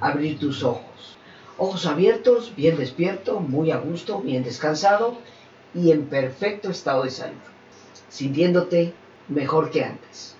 abrir 0.00 0.38
tus 0.38 0.62
ojos. 0.62 1.16
Ojos 1.58 1.86
abiertos, 1.86 2.52
bien 2.56 2.76
despierto, 2.76 3.40
muy 3.40 3.70
a 3.70 3.78
gusto, 3.78 4.20
bien 4.20 4.44
descansado 4.44 5.16
y 5.74 5.90
en 5.90 6.06
perfecto 6.06 6.70
estado 6.70 7.04
de 7.04 7.10
salud, 7.10 7.36
sintiéndote 8.08 8.92
mejor 9.28 9.70
que 9.70 9.84
antes. 9.84 10.36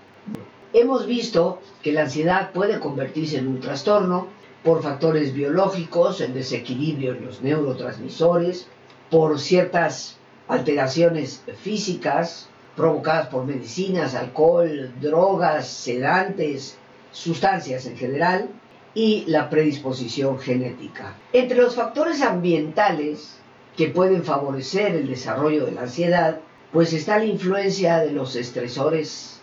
Hemos 0.73 1.07
visto 1.07 1.61
que 1.83 1.93
la 1.93 2.03
ansiedad 2.03 2.53
puede 2.53 2.81
convertirse 2.81 3.39
en 3.39 3.49
un 3.49 3.61
trastorno 3.61 4.29
por 4.63 4.83
factores 4.83 5.33
biológicos, 5.33 6.21
en 6.21 6.35
desequilibrio 6.35 7.15
en 7.15 7.25
los 7.25 7.41
neurotransmisores, 7.41 8.67
por 9.11 9.39
ciertas 9.39 10.17
alteraciones 10.49 11.43
físicas, 11.63 12.49
provocadas 12.77 13.29
por 13.29 13.45
medicinas, 13.45 14.15
alcohol, 14.15 14.93
drogas, 15.01 15.67
sedantes, 15.67 16.77
sustancias 17.11 17.87
en 17.87 17.97
general 17.97 18.49
y 18.95 19.25
la 19.27 19.49
predisposición 19.49 20.39
genética. 20.39 21.15
Entre 21.33 21.57
los 21.57 21.75
factores 21.75 22.23
ambientales 22.23 23.39
que 23.77 23.89
pueden 23.89 24.23
favorecer 24.25 24.95
el 24.95 25.09
desarrollo 25.09 25.67
de 25.67 25.73
la 25.73 25.83
ansiedad, 25.83 26.41
pues 26.73 26.93
está 26.93 27.19
la 27.19 27.25
influencia 27.25 27.99
de 27.99 28.13
los 28.13 28.37
estresores 28.37 29.41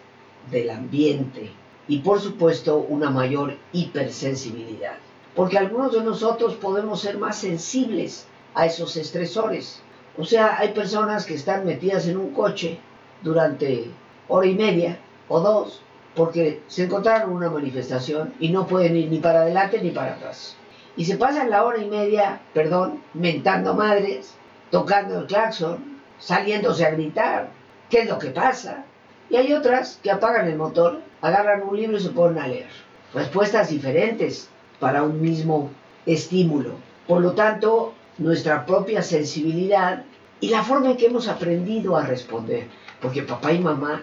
del 0.52 0.70
ambiente 0.70 1.52
y 1.88 2.00
por 2.00 2.20
supuesto 2.20 2.78
una 2.78 3.10
mayor 3.10 3.58
hipersensibilidad. 3.72 4.98
Porque 5.36 5.58
algunos 5.58 5.94
de 5.94 6.04
nosotros 6.04 6.56
podemos 6.56 7.02
ser 7.02 7.18
más 7.18 7.38
sensibles 7.38 8.28
a 8.54 8.68
esos 8.68 8.96
estresores. 8.98 9.82
O 10.18 10.26
sea, 10.26 10.60
hay 10.60 10.70
personas 10.70 11.26
que 11.26 11.34
están 11.34 11.66
metidas 11.66 12.08
en 12.08 12.18
un 12.18 12.34
coche 12.34 12.80
durante 13.24 13.90
hora 14.28 14.48
y 14.48 14.56
media 14.56 15.00
o 15.28 15.40
dos 15.40 15.82
porque 16.16 16.62
se 16.68 16.84
encontraron 16.84 17.32
una 17.32 17.50
manifestación 17.50 18.34
y 18.40 18.50
no 18.50 18.68
pueden 18.68 18.96
ir 18.96 19.10
ni 19.10 19.18
para 19.18 19.42
adelante 19.42 19.82
ni 19.82 19.90
para 19.90 20.14
atrás. 20.14 20.56
Y 20.96 21.06
se 21.06 21.18
pasan 21.18 21.50
la 21.50 21.64
hora 21.64 21.80
y 21.80 21.90
media, 21.90 22.42
perdón, 22.54 23.02
mentando 23.14 23.74
madres, 23.74 24.36
tocando 24.70 25.20
el 25.20 25.26
claxon, 25.26 26.00
saliéndose 26.20 26.86
a 26.86 26.92
gritar, 26.92 27.50
¿qué 27.90 28.02
es 28.02 28.10
lo 28.10 28.20
que 28.20 28.30
pasa? 28.30 28.86
Y 29.30 29.38
hay 29.38 29.54
otras 29.54 30.00
que 30.04 30.12
apagan 30.12 30.48
el 30.48 30.56
motor, 30.56 31.02
agarran 31.22 31.64
un 31.64 31.76
libro 31.76 31.98
y 31.98 32.02
se 32.02 32.10
ponen 32.10 32.38
a 32.38 32.48
leer. 32.48 32.70
Respuestas 33.14 33.70
diferentes 33.70 34.50
para 34.80 35.02
un 35.02 35.20
mismo 35.20 35.72
estímulo. 36.06 36.76
Por 37.08 37.22
lo 37.22 37.32
tanto, 37.32 37.94
nuestra 38.20 38.66
propia 38.66 39.02
sensibilidad 39.02 40.04
y 40.40 40.50
la 40.50 40.64
forma 40.64 40.92
en 40.92 40.98
que 40.98 41.08
hemos 41.08 41.28
aprendido 41.28 41.98
a 41.98 42.06
responder 42.06 42.68
porque 43.04 43.22
papá 43.22 43.52
y 43.52 43.60
mamá 43.60 44.02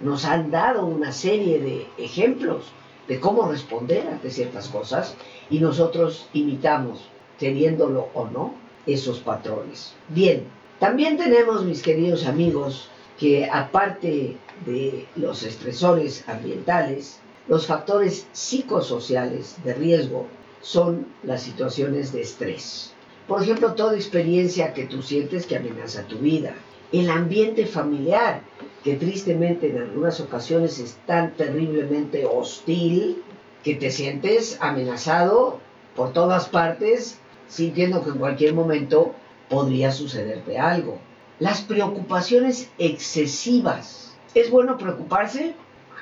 nos 0.00 0.24
han 0.24 0.50
dado 0.50 0.86
una 0.86 1.12
serie 1.12 1.60
de 1.60 1.86
ejemplos 1.98 2.64
de 3.06 3.20
cómo 3.20 3.46
responder 3.46 4.08
ante 4.08 4.30
ciertas 4.30 4.68
cosas 4.68 5.14
y 5.50 5.60
nosotros 5.60 6.28
imitamos, 6.32 7.10
queriéndolo 7.38 8.08
o 8.14 8.24
no, 8.26 8.54
esos 8.86 9.18
patrones. 9.18 9.92
Bien, 10.08 10.44
también 10.80 11.18
tenemos, 11.18 11.62
mis 11.64 11.82
queridos 11.82 12.26
amigos, 12.26 12.88
que 13.18 13.50
aparte 13.50 14.36
de 14.64 15.06
los 15.16 15.42
estresores 15.42 16.26
ambientales, 16.26 17.20
los 17.48 17.66
factores 17.66 18.28
psicosociales 18.32 19.56
de 19.62 19.74
riesgo 19.74 20.26
son 20.62 21.06
las 21.22 21.42
situaciones 21.42 22.12
de 22.12 22.22
estrés. 22.22 22.94
Por 23.26 23.42
ejemplo, 23.42 23.74
toda 23.74 23.94
experiencia 23.94 24.72
que 24.72 24.86
tú 24.86 25.02
sientes 25.02 25.44
que 25.44 25.56
amenaza 25.56 26.04
tu 26.04 26.18
vida, 26.18 26.54
el 26.92 27.10
ambiente 27.10 27.66
familiar, 27.66 28.42
que 28.82 28.96
tristemente 28.96 29.70
en 29.70 29.78
algunas 29.78 30.20
ocasiones 30.20 30.78
es 30.78 30.96
tan 31.06 31.32
terriblemente 31.32 32.24
hostil 32.24 33.22
que 33.62 33.74
te 33.74 33.90
sientes 33.90 34.56
amenazado 34.60 35.58
por 35.94 36.12
todas 36.12 36.48
partes, 36.48 37.18
sintiendo 37.48 38.02
que 38.04 38.10
en 38.10 38.18
cualquier 38.18 38.54
momento 38.54 39.14
podría 39.50 39.92
sucederte 39.92 40.58
algo. 40.58 40.98
Las 41.40 41.60
preocupaciones 41.60 42.70
excesivas. 42.78 44.16
¿Es 44.34 44.50
bueno 44.50 44.78
preocuparse? 44.78 45.54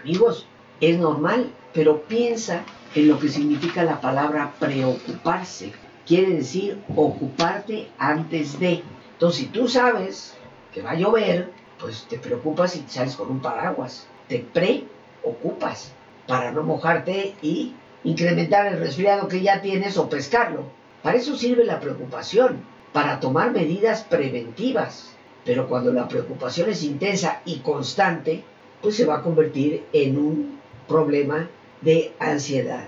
Amigos, 0.03 0.47
es 0.81 0.99
normal, 0.99 1.51
pero 1.73 2.03
piensa 2.03 2.63
en 2.95 3.09
lo 3.09 3.19
que 3.19 3.29
significa 3.29 3.83
la 3.85 4.01
palabra 4.01 4.55
preocuparse. 4.59 5.73
Quiere 6.07 6.35
decir 6.35 6.81
ocuparte 6.95 7.89
antes 7.99 8.61
de. 8.61 8.83
Entonces, 9.15 9.41
si 9.41 9.47
tú 9.47 9.67
sabes 9.67 10.37
que 10.77 10.83
va 10.83 10.91
a 10.91 10.95
llover, 10.95 11.49
pues 11.81 12.05
te 12.07 12.19
preocupas 12.19 12.77
y 12.77 12.85
sales 12.87 13.17
con 13.17 13.31
un 13.31 13.41
paraguas. 13.41 14.07
Te 14.29 14.41
preocupas 14.41 15.93
para 16.27 16.53
no 16.53 16.65
mojarte 16.65 17.35
y 17.41 17.73
incrementar 18.05 18.67
el 18.67 18.79
resfriado 18.79 19.27
que 19.27 19.41
ya 19.41 19.63
tienes 19.63 19.97
o 19.97 20.11
pescarlo. 20.11 20.65
Para 21.03 21.17
eso 21.17 21.35
sirve 21.35 21.65
la 21.65 21.81
preocupación, 21.81 22.59
para 22.93 23.21
tomar 23.21 23.53
medidas 23.53 24.05
preventivas. 24.05 25.15
Pero 25.47 25.67
cuando 25.67 25.95
la 25.95 26.09
preocupación 26.09 26.69
es 26.69 26.83
intensa 26.83 27.41
y 27.47 27.61
constante, 27.61 28.45
pues 28.83 28.97
se 28.97 29.07
va 29.07 29.17
a 29.17 29.23
convertir 29.23 29.87
en 29.95 30.19
un 30.19 30.61
problema 30.87 31.49
de 31.81 32.13
ansiedad. 32.19 32.85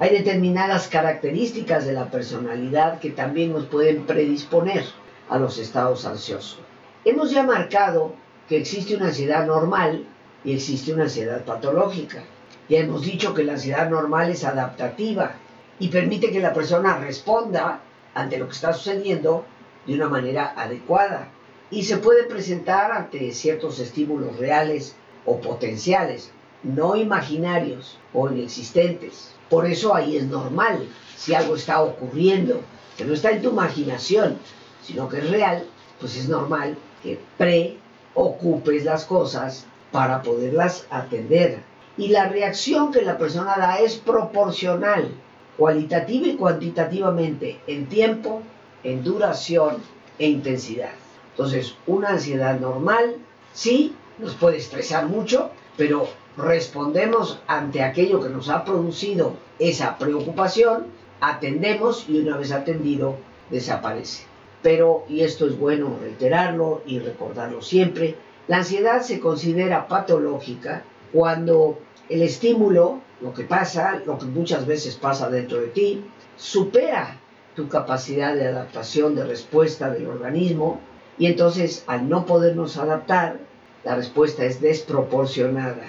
Hay 0.00 0.10
determinadas 0.10 0.88
características 0.88 1.86
de 1.86 1.92
la 1.92 2.10
personalidad 2.10 2.98
que 2.98 3.10
también 3.10 3.52
nos 3.52 3.66
pueden 3.66 4.06
predisponer 4.06 4.84
a 5.28 5.38
los 5.38 5.58
estados 5.58 6.04
ansiosos. 6.04 6.67
Hemos 7.04 7.30
ya 7.30 7.44
marcado 7.44 8.12
que 8.48 8.56
existe 8.56 8.96
una 8.96 9.06
ansiedad 9.06 9.46
normal 9.46 10.04
y 10.44 10.52
existe 10.52 10.92
una 10.92 11.04
ansiedad 11.04 11.44
patológica. 11.44 12.24
Ya 12.68 12.80
hemos 12.80 13.02
dicho 13.02 13.34
que 13.34 13.44
la 13.44 13.52
ansiedad 13.52 13.88
normal 13.88 14.30
es 14.30 14.44
adaptativa 14.44 15.34
y 15.78 15.88
permite 15.88 16.32
que 16.32 16.40
la 16.40 16.52
persona 16.52 16.98
responda 16.98 17.80
ante 18.14 18.36
lo 18.36 18.46
que 18.46 18.54
está 18.54 18.72
sucediendo 18.72 19.44
de 19.86 19.94
una 19.94 20.08
manera 20.08 20.54
adecuada 20.56 21.28
y 21.70 21.84
se 21.84 21.98
puede 21.98 22.24
presentar 22.24 22.90
ante 22.90 23.30
ciertos 23.32 23.78
estímulos 23.78 24.36
reales 24.36 24.96
o 25.24 25.40
potenciales, 25.40 26.32
no 26.64 26.96
imaginarios 26.96 27.96
o 28.12 28.28
inexistentes. 28.28 29.34
Por 29.48 29.66
eso 29.66 29.94
ahí 29.94 30.16
es 30.16 30.24
normal, 30.24 30.88
si 31.16 31.32
algo 31.32 31.54
está 31.54 31.80
ocurriendo, 31.80 32.60
que 32.96 33.04
no 33.04 33.14
está 33.14 33.30
en 33.30 33.40
tu 33.40 33.50
imaginación, 33.50 34.38
sino 34.82 35.08
que 35.08 35.18
es 35.18 35.30
real, 35.30 35.64
pues 36.00 36.16
es 36.16 36.28
normal 36.28 36.76
que 37.02 37.18
preocupes 37.36 38.84
las 38.84 39.04
cosas 39.04 39.66
para 39.92 40.22
poderlas 40.22 40.86
atender. 40.90 41.60
Y 41.96 42.08
la 42.08 42.28
reacción 42.28 42.92
que 42.92 43.02
la 43.02 43.18
persona 43.18 43.56
da 43.56 43.78
es 43.78 43.96
proporcional, 43.96 45.08
cualitativa 45.56 46.28
y 46.28 46.36
cuantitativamente, 46.36 47.60
en 47.66 47.86
tiempo, 47.86 48.42
en 48.84 49.02
duración 49.02 49.78
e 50.18 50.28
intensidad. 50.28 50.92
Entonces, 51.30 51.74
una 51.86 52.10
ansiedad 52.10 52.58
normal, 52.60 53.16
sí, 53.52 53.94
nos 54.18 54.34
puede 54.34 54.58
estresar 54.58 55.06
mucho, 55.06 55.50
pero 55.76 56.08
respondemos 56.36 57.40
ante 57.46 57.82
aquello 57.82 58.20
que 58.20 58.28
nos 58.28 58.48
ha 58.48 58.64
producido 58.64 59.34
esa 59.58 59.98
preocupación, 59.98 60.86
atendemos 61.20 62.08
y 62.08 62.20
una 62.20 62.36
vez 62.36 62.52
atendido, 62.52 63.16
desaparece. 63.50 64.27
Pero, 64.62 65.04
y 65.08 65.20
esto 65.20 65.46
es 65.46 65.58
bueno 65.58 65.98
reiterarlo 66.00 66.82
y 66.86 66.98
recordarlo 66.98 67.62
siempre, 67.62 68.16
la 68.48 68.58
ansiedad 68.58 69.02
se 69.02 69.20
considera 69.20 69.86
patológica 69.88 70.82
cuando 71.12 71.78
el 72.08 72.22
estímulo, 72.22 73.00
lo 73.20 73.34
que 73.34 73.44
pasa, 73.44 74.02
lo 74.04 74.18
que 74.18 74.26
muchas 74.26 74.66
veces 74.66 74.96
pasa 74.96 75.28
dentro 75.28 75.60
de 75.60 75.68
ti, 75.68 76.04
supera 76.36 77.18
tu 77.54 77.68
capacidad 77.68 78.34
de 78.34 78.46
adaptación, 78.46 79.14
de 79.14 79.24
respuesta 79.24 79.90
del 79.90 80.06
organismo, 80.06 80.80
y 81.18 81.26
entonces 81.26 81.84
al 81.86 82.08
no 82.08 82.24
podernos 82.24 82.76
adaptar, 82.76 83.38
la 83.84 83.96
respuesta 83.96 84.44
es 84.44 84.60
desproporcionada. 84.60 85.82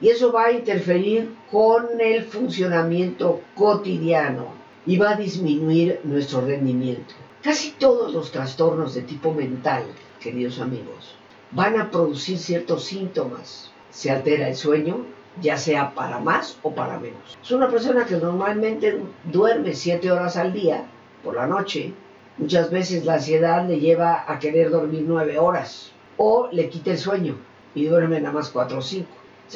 Y 0.00 0.08
eso 0.08 0.32
va 0.32 0.46
a 0.46 0.52
interferir 0.52 1.34
con 1.50 2.00
el 2.00 2.24
funcionamiento 2.24 3.40
cotidiano 3.54 4.46
y 4.84 4.98
va 4.98 5.10
a 5.10 5.16
disminuir 5.16 6.00
nuestro 6.04 6.42
rendimiento. 6.42 7.14
Casi 7.46 7.70
todos 7.78 8.12
los 8.12 8.32
trastornos 8.32 8.92
de 8.96 9.02
tipo 9.02 9.32
mental, 9.32 9.84
queridos 10.18 10.58
amigos, 10.58 11.14
van 11.52 11.78
a 11.78 11.92
producir 11.92 12.38
ciertos 12.38 12.82
síntomas. 12.82 13.70
Se 13.90 14.10
altera 14.10 14.48
el 14.48 14.56
sueño, 14.56 15.06
ya 15.40 15.56
sea 15.56 15.94
para 15.94 16.18
más 16.18 16.58
o 16.64 16.74
para 16.74 16.98
menos. 16.98 17.38
Es 17.40 17.52
una 17.52 17.70
persona 17.70 18.04
que 18.04 18.16
normalmente 18.16 19.00
duerme 19.30 19.74
7 19.74 20.10
horas 20.10 20.36
al 20.36 20.52
día 20.52 20.88
por 21.22 21.36
la 21.36 21.46
noche. 21.46 21.92
Muchas 22.36 22.68
veces 22.68 23.04
la 23.04 23.14
ansiedad 23.14 23.64
le 23.64 23.78
lleva 23.78 24.24
a 24.26 24.40
querer 24.40 24.70
dormir 24.70 25.04
9 25.06 25.38
horas 25.38 25.92
o 26.16 26.48
le 26.50 26.68
quita 26.68 26.90
el 26.90 26.98
sueño 26.98 27.36
y 27.76 27.84
duerme 27.84 28.18
nada 28.18 28.34
más 28.34 28.48
4 28.48 28.76
o 28.76 28.82
5. 28.82 29.08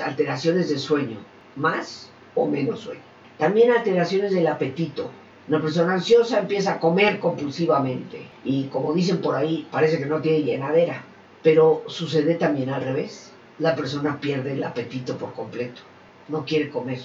alteraciones 0.04 0.68
del 0.68 0.78
sueño, 0.78 1.16
más 1.56 2.08
o 2.36 2.46
menos 2.46 2.82
sueño. 2.82 3.02
También 3.36 3.72
alteraciones 3.72 4.30
del 4.30 4.46
apetito. 4.46 5.10
Una 5.50 5.60
persona 5.60 5.94
ansiosa 5.94 6.38
empieza 6.38 6.74
a 6.74 6.78
comer 6.78 7.18
compulsivamente 7.18 8.20
y 8.44 8.66
como 8.66 8.92
dicen 8.92 9.20
por 9.20 9.34
ahí, 9.34 9.66
parece 9.68 9.98
que 9.98 10.06
no 10.06 10.20
tiene 10.20 10.44
llenadera. 10.44 11.02
Pero 11.42 11.82
sucede 11.88 12.36
también 12.36 12.70
al 12.70 12.84
revés. 12.84 13.32
La 13.58 13.74
persona 13.74 14.20
pierde 14.20 14.52
el 14.52 14.62
apetito 14.62 15.18
por 15.18 15.32
completo. 15.32 15.80
No 16.28 16.44
quiere 16.44 16.70
comer. 16.70 17.00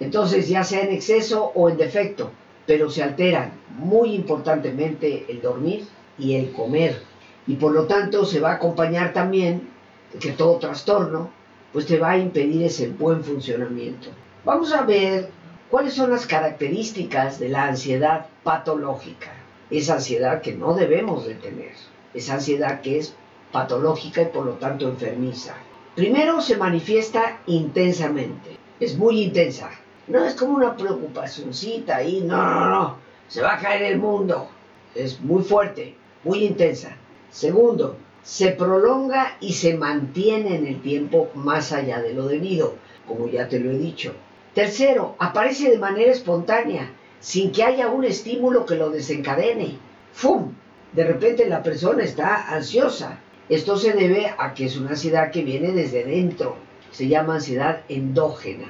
Entonces, 0.00 0.48
ya 0.48 0.64
sea 0.64 0.80
en 0.80 0.92
exceso 0.92 1.52
o 1.54 1.70
en 1.70 1.76
defecto, 1.76 2.32
pero 2.66 2.90
se 2.90 3.04
alteran 3.04 3.52
muy 3.78 4.12
importantemente 4.16 5.26
el 5.28 5.40
dormir 5.40 5.84
y 6.18 6.34
el 6.34 6.50
comer. 6.50 7.00
Y 7.46 7.54
por 7.54 7.70
lo 7.70 7.86
tanto 7.86 8.24
se 8.24 8.40
va 8.40 8.50
a 8.50 8.54
acompañar 8.54 9.12
también 9.12 9.68
que 10.18 10.32
todo 10.32 10.58
trastorno 10.58 11.30
pues 11.72 11.86
te 11.86 12.00
va 12.00 12.10
a 12.10 12.18
impedir 12.18 12.64
ese 12.64 12.88
buen 12.88 13.22
funcionamiento. 13.22 14.08
Vamos 14.44 14.72
a 14.72 14.82
ver 14.82 15.30
¿Cuáles 15.70 15.94
son 15.94 16.10
las 16.10 16.26
características 16.26 17.38
de 17.40 17.48
la 17.48 17.64
ansiedad 17.64 18.26
patológica? 18.42 19.32
Esa 19.70 19.94
ansiedad 19.94 20.42
que 20.42 20.52
no 20.54 20.74
debemos 20.74 21.26
de 21.26 21.34
tener, 21.34 21.72
esa 22.12 22.34
ansiedad 22.34 22.80
que 22.80 22.98
es 22.98 23.14
patológica 23.50 24.22
y 24.22 24.26
por 24.26 24.44
lo 24.44 24.52
tanto 24.52 24.88
enfermiza. 24.88 25.54
Primero 25.94 26.40
se 26.40 26.56
manifiesta 26.56 27.40
intensamente, 27.46 28.58
es 28.78 28.96
muy 28.96 29.22
intensa. 29.22 29.70
No 30.06 30.24
es 30.24 30.34
como 30.34 30.54
una 30.54 30.76
preocupacióncita 30.76 31.96
ahí, 31.96 32.20
no, 32.20 32.36
no, 32.36 32.70
no, 32.70 32.96
se 33.26 33.40
va 33.40 33.54
a 33.54 33.60
caer 33.60 33.82
el 33.84 33.98
mundo. 33.98 34.48
Es 34.94 35.20
muy 35.20 35.42
fuerte, 35.42 35.94
muy 36.24 36.44
intensa. 36.44 36.96
Segundo, 37.30 37.96
se 38.22 38.50
prolonga 38.50 39.38
y 39.40 39.54
se 39.54 39.76
mantiene 39.76 40.56
en 40.56 40.66
el 40.66 40.82
tiempo 40.82 41.30
más 41.34 41.72
allá 41.72 42.00
de 42.00 42.12
lo 42.12 42.26
debido, 42.26 42.74
como 43.08 43.28
ya 43.28 43.48
te 43.48 43.58
lo 43.58 43.70
he 43.70 43.78
dicho. 43.78 44.14
Tercero, 44.54 45.16
aparece 45.18 45.68
de 45.68 45.78
manera 45.78 46.12
espontánea, 46.12 46.92
sin 47.18 47.50
que 47.50 47.64
haya 47.64 47.88
un 47.88 48.04
estímulo 48.04 48.64
que 48.64 48.76
lo 48.76 48.90
desencadene. 48.90 49.78
¡Fum! 50.12 50.52
De 50.92 51.04
repente 51.04 51.48
la 51.48 51.60
persona 51.60 52.04
está 52.04 52.54
ansiosa. 52.54 53.18
Esto 53.48 53.76
se 53.76 53.92
debe 53.92 54.32
a 54.38 54.54
que 54.54 54.66
es 54.66 54.76
una 54.76 54.90
ansiedad 54.90 55.32
que 55.32 55.42
viene 55.42 55.72
desde 55.72 56.04
dentro. 56.04 56.54
Se 56.92 57.08
llama 57.08 57.34
ansiedad 57.34 57.80
endógena, 57.88 58.68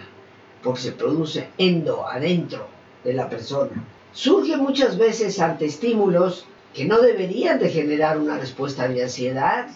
porque 0.63 0.81
se 0.81 0.93
produce 0.93 1.49
endo, 1.59 2.09
adentro 2.09 2.67
de 3.05 3.13
la 3.13 3.29
persona. 3.29 3.85
Surge 4.13 4.57
muchas 4.57 4.97
veces 4.97 5.39
ante 5.39 5.67
estímulos 5.67 6.47
que 6.73 6.87
no 6.87 7.03
deberían 7.03 7.59
de 7.59 7.69
generar 7.69 8.19
una 8.19 8.39
respuesta 8.39 8.89
de 8.89 9.03
ansiedad, 9.03 9.67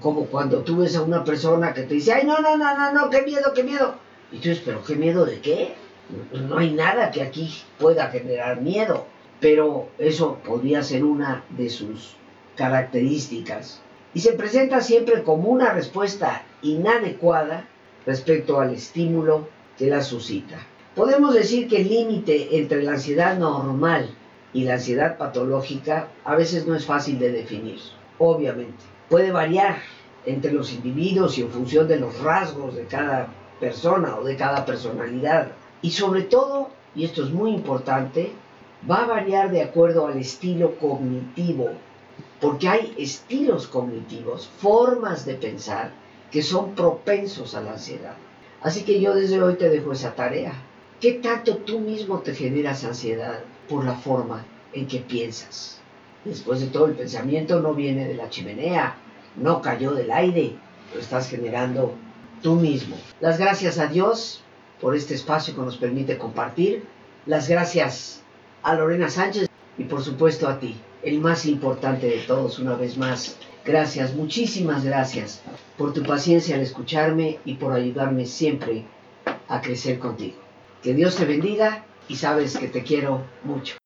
como 0.00 0.26
cuando 0.26 0.62
tú 0.62 0.78
ves 0.78 0.96
a 0.96 1.02
una 1.02 1.24
persona 1.24 1.74
que 1.74 1.82
te 1.82 1.94
dice, 1.94 2.14
ay, 2.14 2.26
no, 2.26 2.40
no, 2.40 2.56
no, 2.56 2.74
no, 2.74 2.92
no, 2.92 3.10
qué 3.10 3.20
miedo, 3.20 3.52
qué 3.54 3.64
miedo 3.64 4.07
y 4.30 4.40
pero 4.64 4.84
qué 4.84 4.94
miedo 4.96 5.24
de 5.24 5.40
qué? 5.40 5.74
No 6.32 6.58
hay 6.58 6.72
nada 6.72 7.10
que 7.10 7.22
aquí 7.22 7.52
pueda 7.78 8.08
generar 8.08 8.60
miedo. 8.60 9.06
Pero 9.40 9.88
eso 9.98 10.38
podría 10.44 10.82
ser 10.82 11.04
una 11.04 11.44
de 11.50 11.70
sus 11.70 12.16
características. 12.56 13.80
Y 14.14 14.20
se 14.20 14.32
presenta 14.32 14.80
siempre 14.80 15.22
como 15.22 15.48
una 15.48 15.72
respuesta 15.72 16.44
inadecuada 16.62 17.68
respecto 18.04 18.60
al 18.60 18.74
estímulo 18.74 19.48
que 19.76 19.86
la 19.86 20.02
suscita. 20.02 20.58
Podemos 20.94 21.34
decir 21.34 21.68
que 21.68 21.82
el 21.82 21.88
límite 21.88 22.58
entre 22.58 22.82
la 22.82 22.92
ansiedad 22.92 23.38
normal 23.38 24.10
y 24.52 24.64
la 24.64 24.74
ansiedad 24.74 25.16
patológica 25.18 26.08
a 26.24 26.34
veces 26.34 26.66
no 26.66 26.74
es 26.74 26.84
fácil 26.84 27.18
de 27.18 27.30
definir, 27.30 27.78
obviamente. 28.18 28.82
Puede 29.08 29.30
variar 29.30 29.78
entre 30.26 30.52
los 30.52 30.72
individuos 30.72 31.38
y 31.38 31.42
en 31.42 31.50
función 31.50 31.86
de 31.86 32.00
los 32.00 32.18
rasgos 32.20 32.74
de 32.74 32.84
cada 32.86 33.28
persona 33.60 34.16
o 34.16 34.24
de 34.24 34.36
cada 34.36 34.64
personalidad. 34.64 35.52
Y 35.82 35.90
sobre 35.90 36.22
todo, 36.22 36.70
y 36.94 37.04
esto 37.04 37.24
es 37.24 37.30
muy 37.30 37.52
importante, 37.52 38.32
va 38.88 39.04
a 39.04 39.06
variar 39.06 39.50
de 39.50 39.62
acuerdo 39.62 40.06
al 40.06 40.18
estilo 40.18 40.76
cognitivo, 40.76 41.70
porque 42.40 42.68
hay 42.68 42.94
estilos 42.98 43.66
cognitivos, 43.66 44.48
formas 44.58 45.24
de 45.24 45.34
pensar 45.34 45.90
que 46.30 46.42
son 46.42 46.74
propensos 46.74 47.54
a 47.54 47.60
la 47.60 47.72
ansiedad. 47.72 48.14
Así 48.62 48.82
que 48.82 49.00
yo 49.00 49.14
desde 49.14 49.42
hoy 49.42 49.54
te 49.54 49.70
dejo 49.70 49.92
esa 49.92 50.14
tarea. 50.14 50.52
¿Qué 51.00 51.12
tanto 51.12 51.58
tú 51.58 51.78
mismo 51.78 52.20
te 52.20 52.34
generas 52.34 52.84
ansiedad 52.84 53.40
por 53.68 53.84
la 53.84 53.94
forma 53.94 54.44
en 54.72 54.86
que 54.86 54.98
piensas? 54.98 55.80
Después 56.24 56.60
de 56.60 56.66
todo, 56.66 56.86
el 56.86 56.94
pensamiento 56.94 57.60
no 57.60 57.74
viene 57.74 58.06
de 58.06 58.14
la 58.14 58.28
chimenea, 58.28 58.96
no 59.36 59.62
cayó 59.62 59.92
del 59.92 60.10
aire, 60.10 60.54
lo 60.92 61.00
estás 61.00 61.30
generando 61.30 61.94
tú 62.42 62.54
mismo. 62.54 62.96
Las 63.20 63.38
gracias 63.38 63.78
a 63.78 63.86
Dios 63.86 64.42
por 64.80 64.94
este 64.94 65.14
espacio 65.14 65.54
que 65.54 65.62
nos 65.62 65.76
permite 65.76 66.18
compartir. 66.18 66.84
Las 67.26 67.48
gracias 67.48 68.22
a 68.62 68.74
Lorena 68.74 69.10
Sánchez 69.10 69.48
y 69.76 69.84
por 69.84 70.02
supuesto 70.02 70.48
a 70.48 70.58
ti, 70.58 70.76
el 71.02 71.20
más 71.20 71.46
importante 71.46 72.06
de 72.06 72.18
todos, 72.18 72.58
una 72.58 72.74
vez 72.74 72.96
más. 72.96 73.36
Gracias, 73.64 74.14
muchísimas 74.14 74.84
gracias 74.84 75.42
por 75.76 75.92
tu 75.92 76.02
paciencia 76.02 76.56
al 76.56 76.62
escucharme 76.62 77.38
y 77.44 77.54
por 77.54 77.72
ayudarme 77.72 78.26
siempre 78.26 78.84
a 79.48 79.60
crecer 79.60 79.98
contigo. 79.98 80.36
Que 80.82 80.94
Dios 80.94 81.16
te 81.16 81.24
bendiga 81.24 81.84
y 82.08 82.16
sabes 82.16 82.56
que 82.56 82.68
te 82.68 82.82
quiero 82.82 83.24
mucho. 83.44 83.77